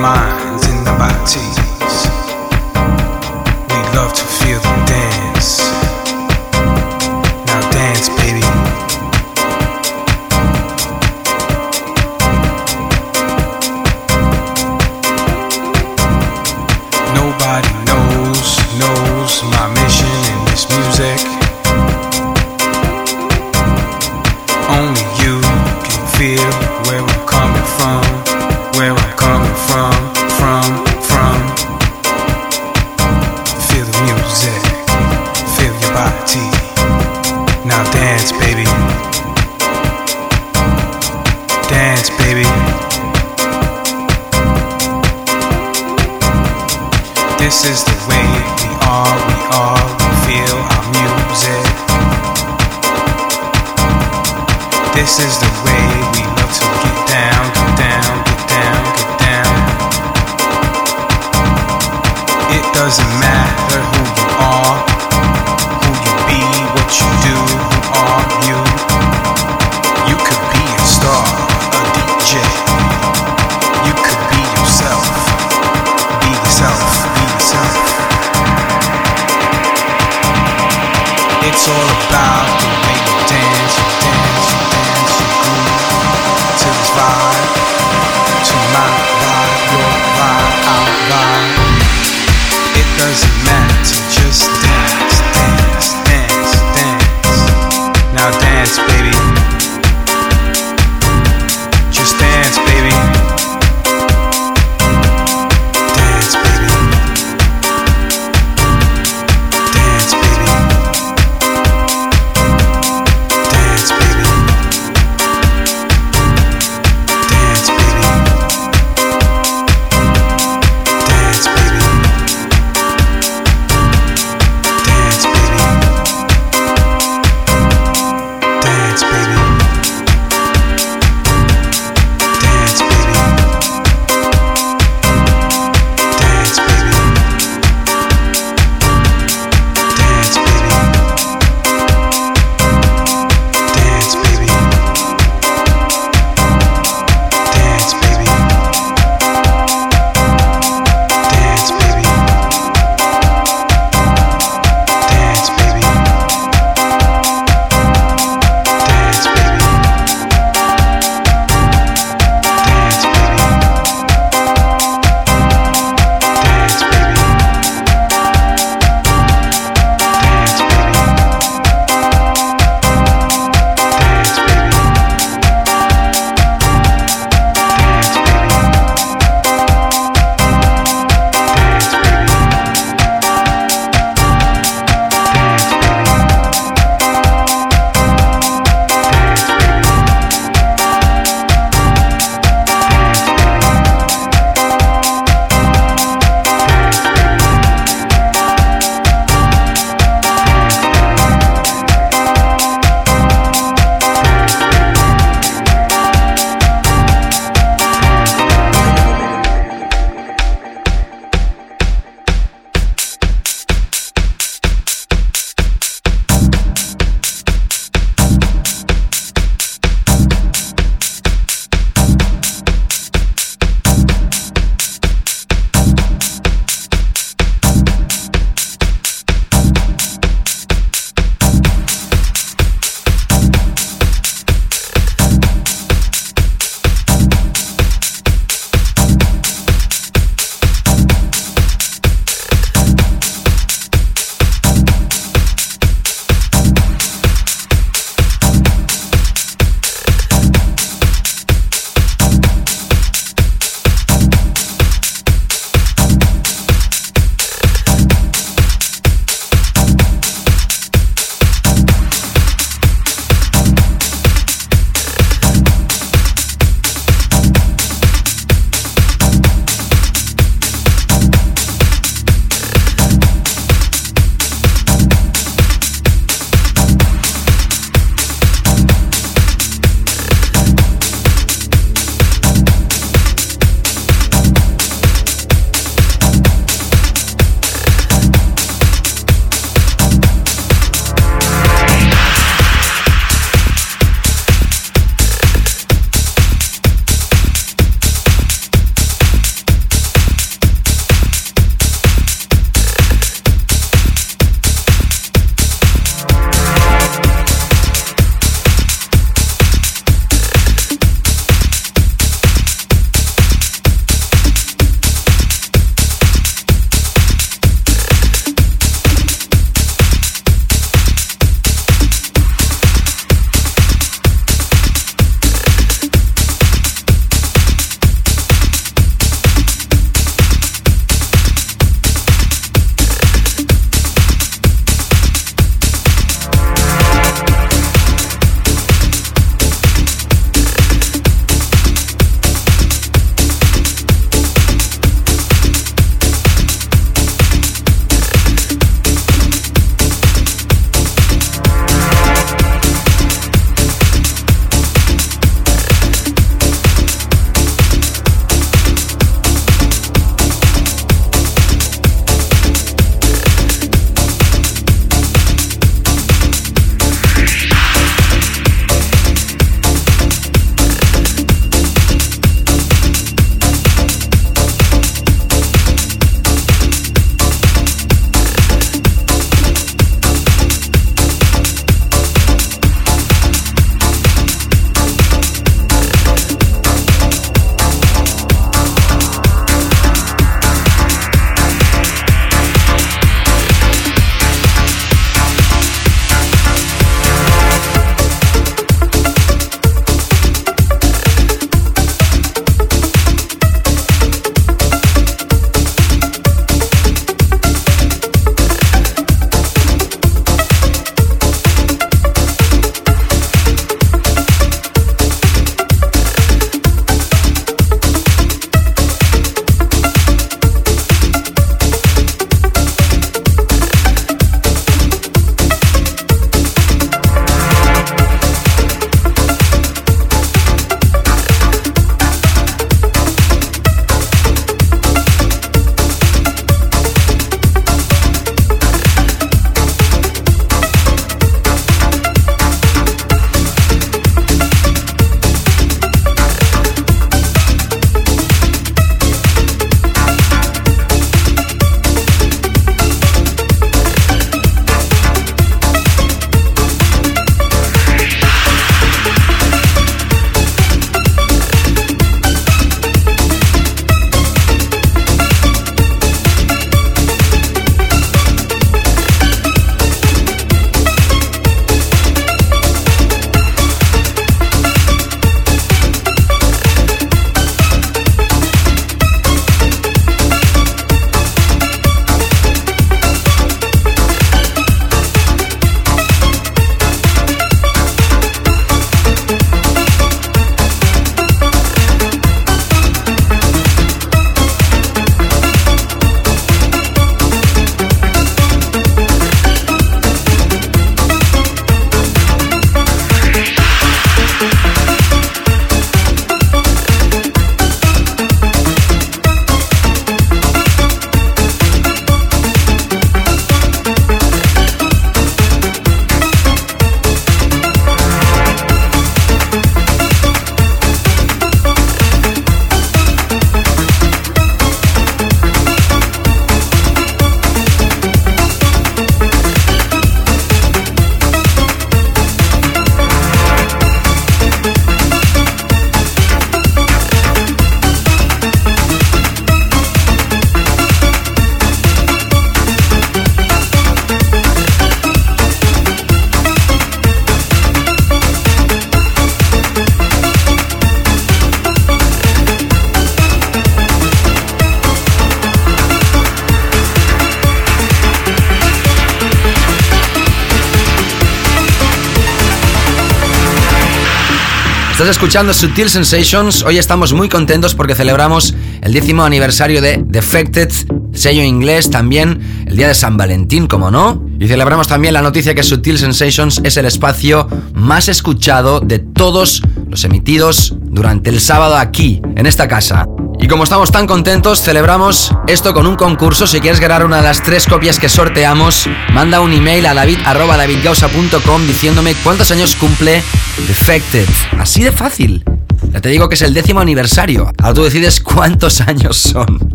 Estás 565.16 565.30
escuchando 565.30 565.72
Sutil 565.72 566.10
Sensations. 566.10 566.82
Hoy 566.82 566.98
estamos 566.98 567.32
muy 567.32 567.48
contentos 567.48 567.94
porque 567.94 568.14
celebramos 568.14 568.74
el 569.00 569.14
décimo 569.14 569.44
aniversario 569.44 570.02
de 570.02 570.22
Defected, 570.22 570.90
sello 571.32 571.62
inglés, 571.62 572.10
también 572.10 572.84
el 572.86 572.98
día 572.98 573.08
de 573.08 573.14
San 573.14 573.38
Valentín, 573.38 573.86
como 573.86 574.10
no. 574.10 574.44
Y 574.60 574.68
celebramos 574.68 575.08
también 575.08 575.32
la 575.32 575.40
noticia 575.40 575.74
que 575.74 575.82
Sutil 575.82 576.18
Sensations 576.18 576.82
es 576.84 576.98
el 576.98 577.06
espacio 577.06 577.66
más 577.94 578.28
escuchado 578.28 579.00
de 579.00 579.18
todos 579.18 579.80
los 580.06 580.22
emitidos 580.24 580.94
durante 581.00 581.48
el 581.48 581.60
sábado 581.60 581.96
aquí, 581.96 582.42
en 582.54 582.66
esta 582.66 582.86
casa. 582.86 583.24
Y 583.58 583.68
como 583.68 583.84
estamos 583.84 584.12
tan 584.12 584.26
contentos, 584.26 584.82
celebramos 584.82 585.50
esto 585.66 585.94
con 585.94 586.06
un 586.06 586.16
concurso. 586.16 586.66
Si 586.66 586.80
quieres 586.80 587.00
ganar 587.00 587.24
una 587.24 587.38
de 587.38 587.42
las 587.42 587.62
tres 587.62 587.86
copias 587.86 588.18
que 588.18 588.28
sorteamos, 588.28 589.08
manda 589.32 589.60
un 589.60 589.72
email 589.72 590.04
a 590.06 590.14
david.davidgausa.com 590.14 591.86
diciéndome 591.86 592.34
cuántos 592.42 592.70
años 592.70 592.94
cumple 592.96 593.42
Defected. 593.88 594.46
Así 594.78 595.02
de 595.02 595.12
fácil. 595.12 595.64
Ya 596.12 596.20
te 596.20 596.28
digo 596.28 596.48
que 596.48 596.54
es 596.54 596.62
el 596.62 596.74
décimo 596.74 597.00
aniversario. 597.00 597.72
Ahora 597.78 597.94
tú 597.94 598.04
decides 598.04 598.40
cuántos 598.40 599.00
años 599.00 599.36
son. 599.36 599.92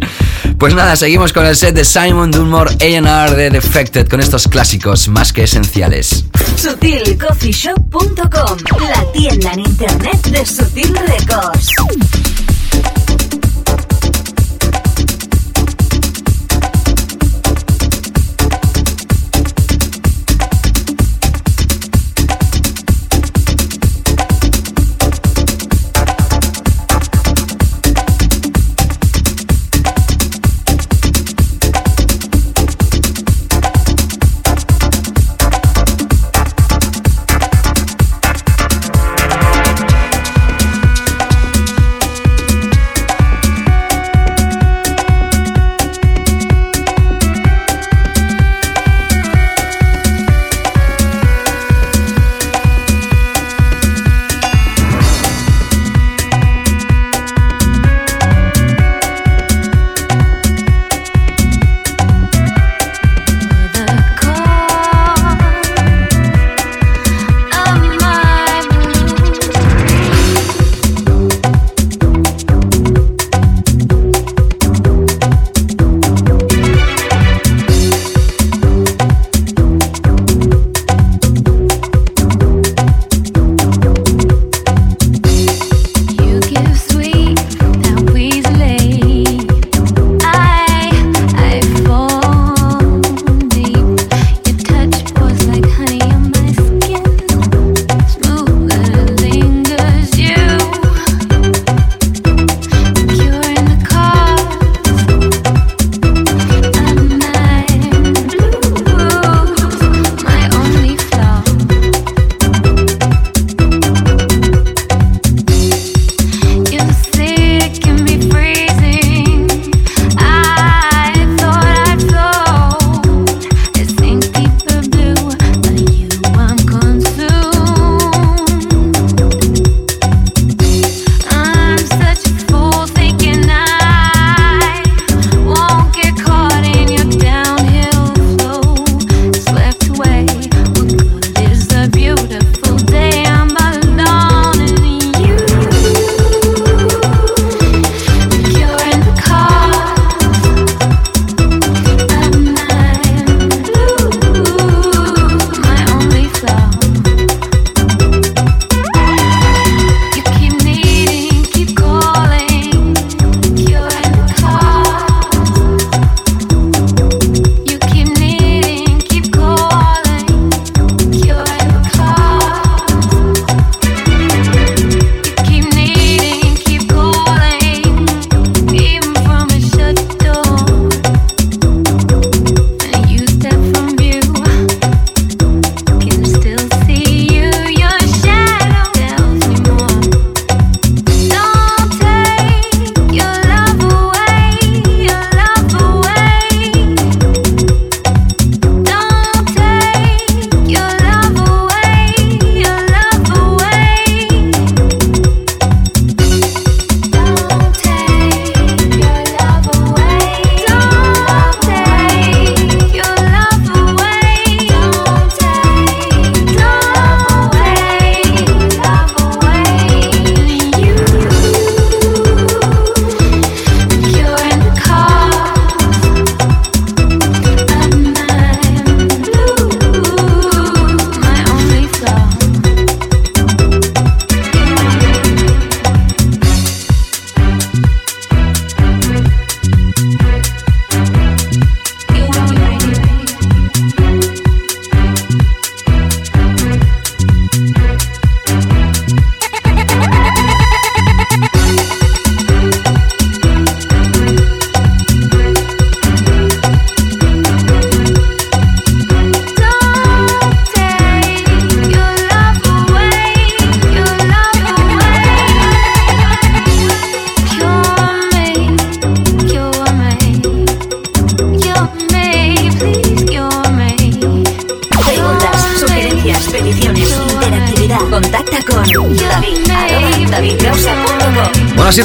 Pues 0.58 0.76
nada, 0.76 0.96
seguimos 0.96 1.34
con 1.34 1.46
el 1.46 1.56
set 1.56 1.76
de 1.76 1.86
Simon 1.86 2.32
Dunmore 2.32 2.76
A&R 2.80 3.36
de 3.36 3.50
Defected 3.50 4.08
con 4.08 4.20
estos 4.20 4.48
clásicos 4.48 5.08
más 5.08 5.34
que 5.34 5.44
esenciales. 5.44 6.26
SutilCoffeeShop.com, 6.58 8.58
la 8.82 9.12
tienda 9.12 9.54
en 9.54 9.60
internet 9.62 10.28
de 10.28 10.46
Sutil 10.46 10.94
Records. 11.08 11.70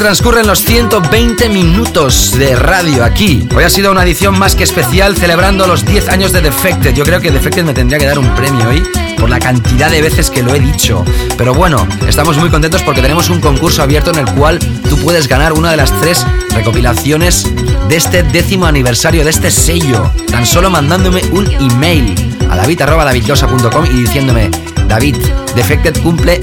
Transcurren 0.07 0.47
los 0.47 0.61
120 0.61 1.49
minutos 1.49 2.39
de 2.39 2.55
radio 2.55 3.03
aquí. 3.03 3.45
Hoy 3.57 3.65
ha 3.65 3.69
sido 3.69 3.91
una 3.91 4.05
edición 4.05 4.39
más 4.39 4.55
que 4.55 4.63
especial 4.63 5.17
celebrando 5.17 5.67
los 5.67 5.85
10 5.85 6.11
años 6.11 6.31
de 6.31 6.43
Defected. 6.43 6.95
Yo 6.95 7.03
creo 7.03 7.21
que 7.21 7.33
Defected 7.33 7.65
me 7.65 7.75
tendría 7.75 7.99
que 7.99 8.07
dar 8.07 8.17
un 8.17 8.33
premio 8.37 8.69
hoy 8.69 8.85
por 9.19 9.29
la 9.29 9.41
cantidad 9.41 9.91
de 9.91 10.01
veces 10.01 10.31
que 10.31 10.45
lo 10.45 10.55
he 10.55 10.61
dicho. 10.61 11.05
Pero 11.37 11.55
bueno, 11.55 11.89
estamos 12.07 12.37
muy 12.37 12.51
contentos 12.51 12.85
porque 12.85 13.03
tenemos 13.03 13.31
un 13.31 13.41
concurso 13.41 13.83
abierto 13.83 14.13
en 14.13 14.19
el 14.19 14.33
cual 14.37 14.61
tú 14.89 14.97
puedes 14.99 15.27
ganar 15.27 15.53
una 15.55 15.73
de 15.73 15.77
las 15.77 15.91
tres 16.01 16.25
recopilaciones 16.51 17.45
de 17.89 17.97
este 17.97 18.23
décimo 18.23 18.67
aniversario 18.67 19.25
de 19.25 19.31
este 19.31 19.51
sello. 19.51 20.13
Tan 20.31 20.47
solo 20.47 20.71
mandándome 20.71 21.21
un 21.33 21.51
email 21.51 22.15
a 22.49 22.55
david.davidlosa.com 22.55 23.87
y 23.87 24.03
diciéndome, 24.03 24.53
David, 24.87 25.17
Defected 25.57 26.01
cumple 26.01 26.39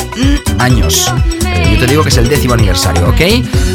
años. 0.60 1.14
Yo 1.74 1.80
te 1.80 1.88
digo 1.88 2.04
que 2.04 2.10
es 2.10 2.18
el 2.18 2.30
décimo 2.30 2.54
aniversario, 2.54 3.10
¿ok? 3.10 3.22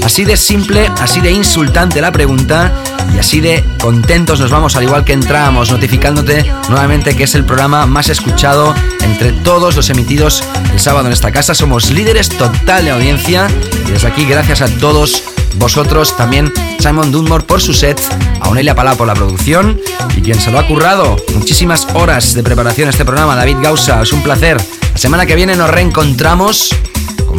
Así 0.05 0.25
de 0.25 0.37
simple, 0.37 0.89
así 1.01 1.21
de 1.21 1.33
insultante 1.33 2.01
la 2.01 2.13
pregunta 2.13 2.73
y 3.13 3.19
así 3.19 3.41
de 3.41 3.65
contentos 3.81 4.39
nos 4.39 4.51
vamos 4.51 4.77
al 4.77 4.85
igual 4.85 5.05
que 5.05 5.13
entramos, 5.13 5.73
notificándote 5.73 6.49
nuevamente 6.69 7.17
que 7.17 7.25
es 7.25 7.35
el 7.35 7.45
programa 7.45 7.87
más 7.87 8.09
escuchado 8.09 8.73
entre 9.03 9.33
todos 9.33 9.75
los 9.75 9.91
emitidos 9.91 10.45
el 10.73 10.79
sábado 10.79 11.07
en 11.07 11.13
esta 11.13 11.33
casa. 11.33 11.55
Somos 11.55 11.91
líderes 11.91 12.29
total 12.29 12.85
de 12.85 12.93
audiencia 12.93 13.49
y 13.89 13.91
desde 13.91 14.07
aquí 14.07 14.25
gracias 14.25 14.63
a 14.63 14.69
todos 14.69 15.25
vosotros, 15.57 16.17
también 16.17 16.53
Simon 16.79 17.11
Dunmore 17.11 17.45
por 17.45 17.61
su 17.61 17.75
set, 17.75 18.01
a 18.41 18.49
Onelia 18.49 18.75
Palau 18.75 18.97
por 18.97 19.09
la 19.09 19.15
producción 19.15 19.81
y 20.17 20.23
quien 20.23 20.41
se 20.41 20.53
lo 20.53 20.59
ha 20.59 20.67
currado. 20.67 21.17
Muchísimas 21.35 21.87
horas 21.95 22.35
de 22.35 22.45
preparación 22.45 22.87
a 22.87 22.91
este 22.91 23.05
programa, 23.05 23.35
David 23.35 23.57
Gausa, 23.61 24.01
es 24.03 24.13
un 24.13 24.23
placer. 24.23 24.57
La 24.93 24.99
semana 24.99 25.27
que 25.27 25.35
viene 25.35 25.57
nos 25.57 25.71
reencontramos 25.71 26.71
con 26.71 26.88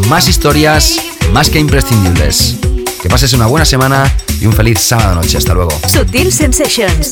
más 0.10 0.28
historias 0.28 1.00
más 1.32 1.50
que 1.50 1.60
imprescindibles. 1.60 2.56
Que 3.02 3.08
pases 3.08 3.32
una 3.34 3.46
buena 3.46 3.64
semana 3.64 4.12
y 4.42 4.48
un 4.48 4.54
feliz 4.54 4.80
sábado 4.80 5.16
noche. 5.16 5.38
Hasta 5.38 5.54
luego. 5.54 5.72
Sutil 5.88 6.34
Sensations. 6.34 7.12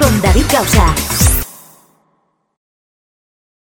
Con 0.00 0.22
David 0.22 0.44
Causa. 0.50 1.15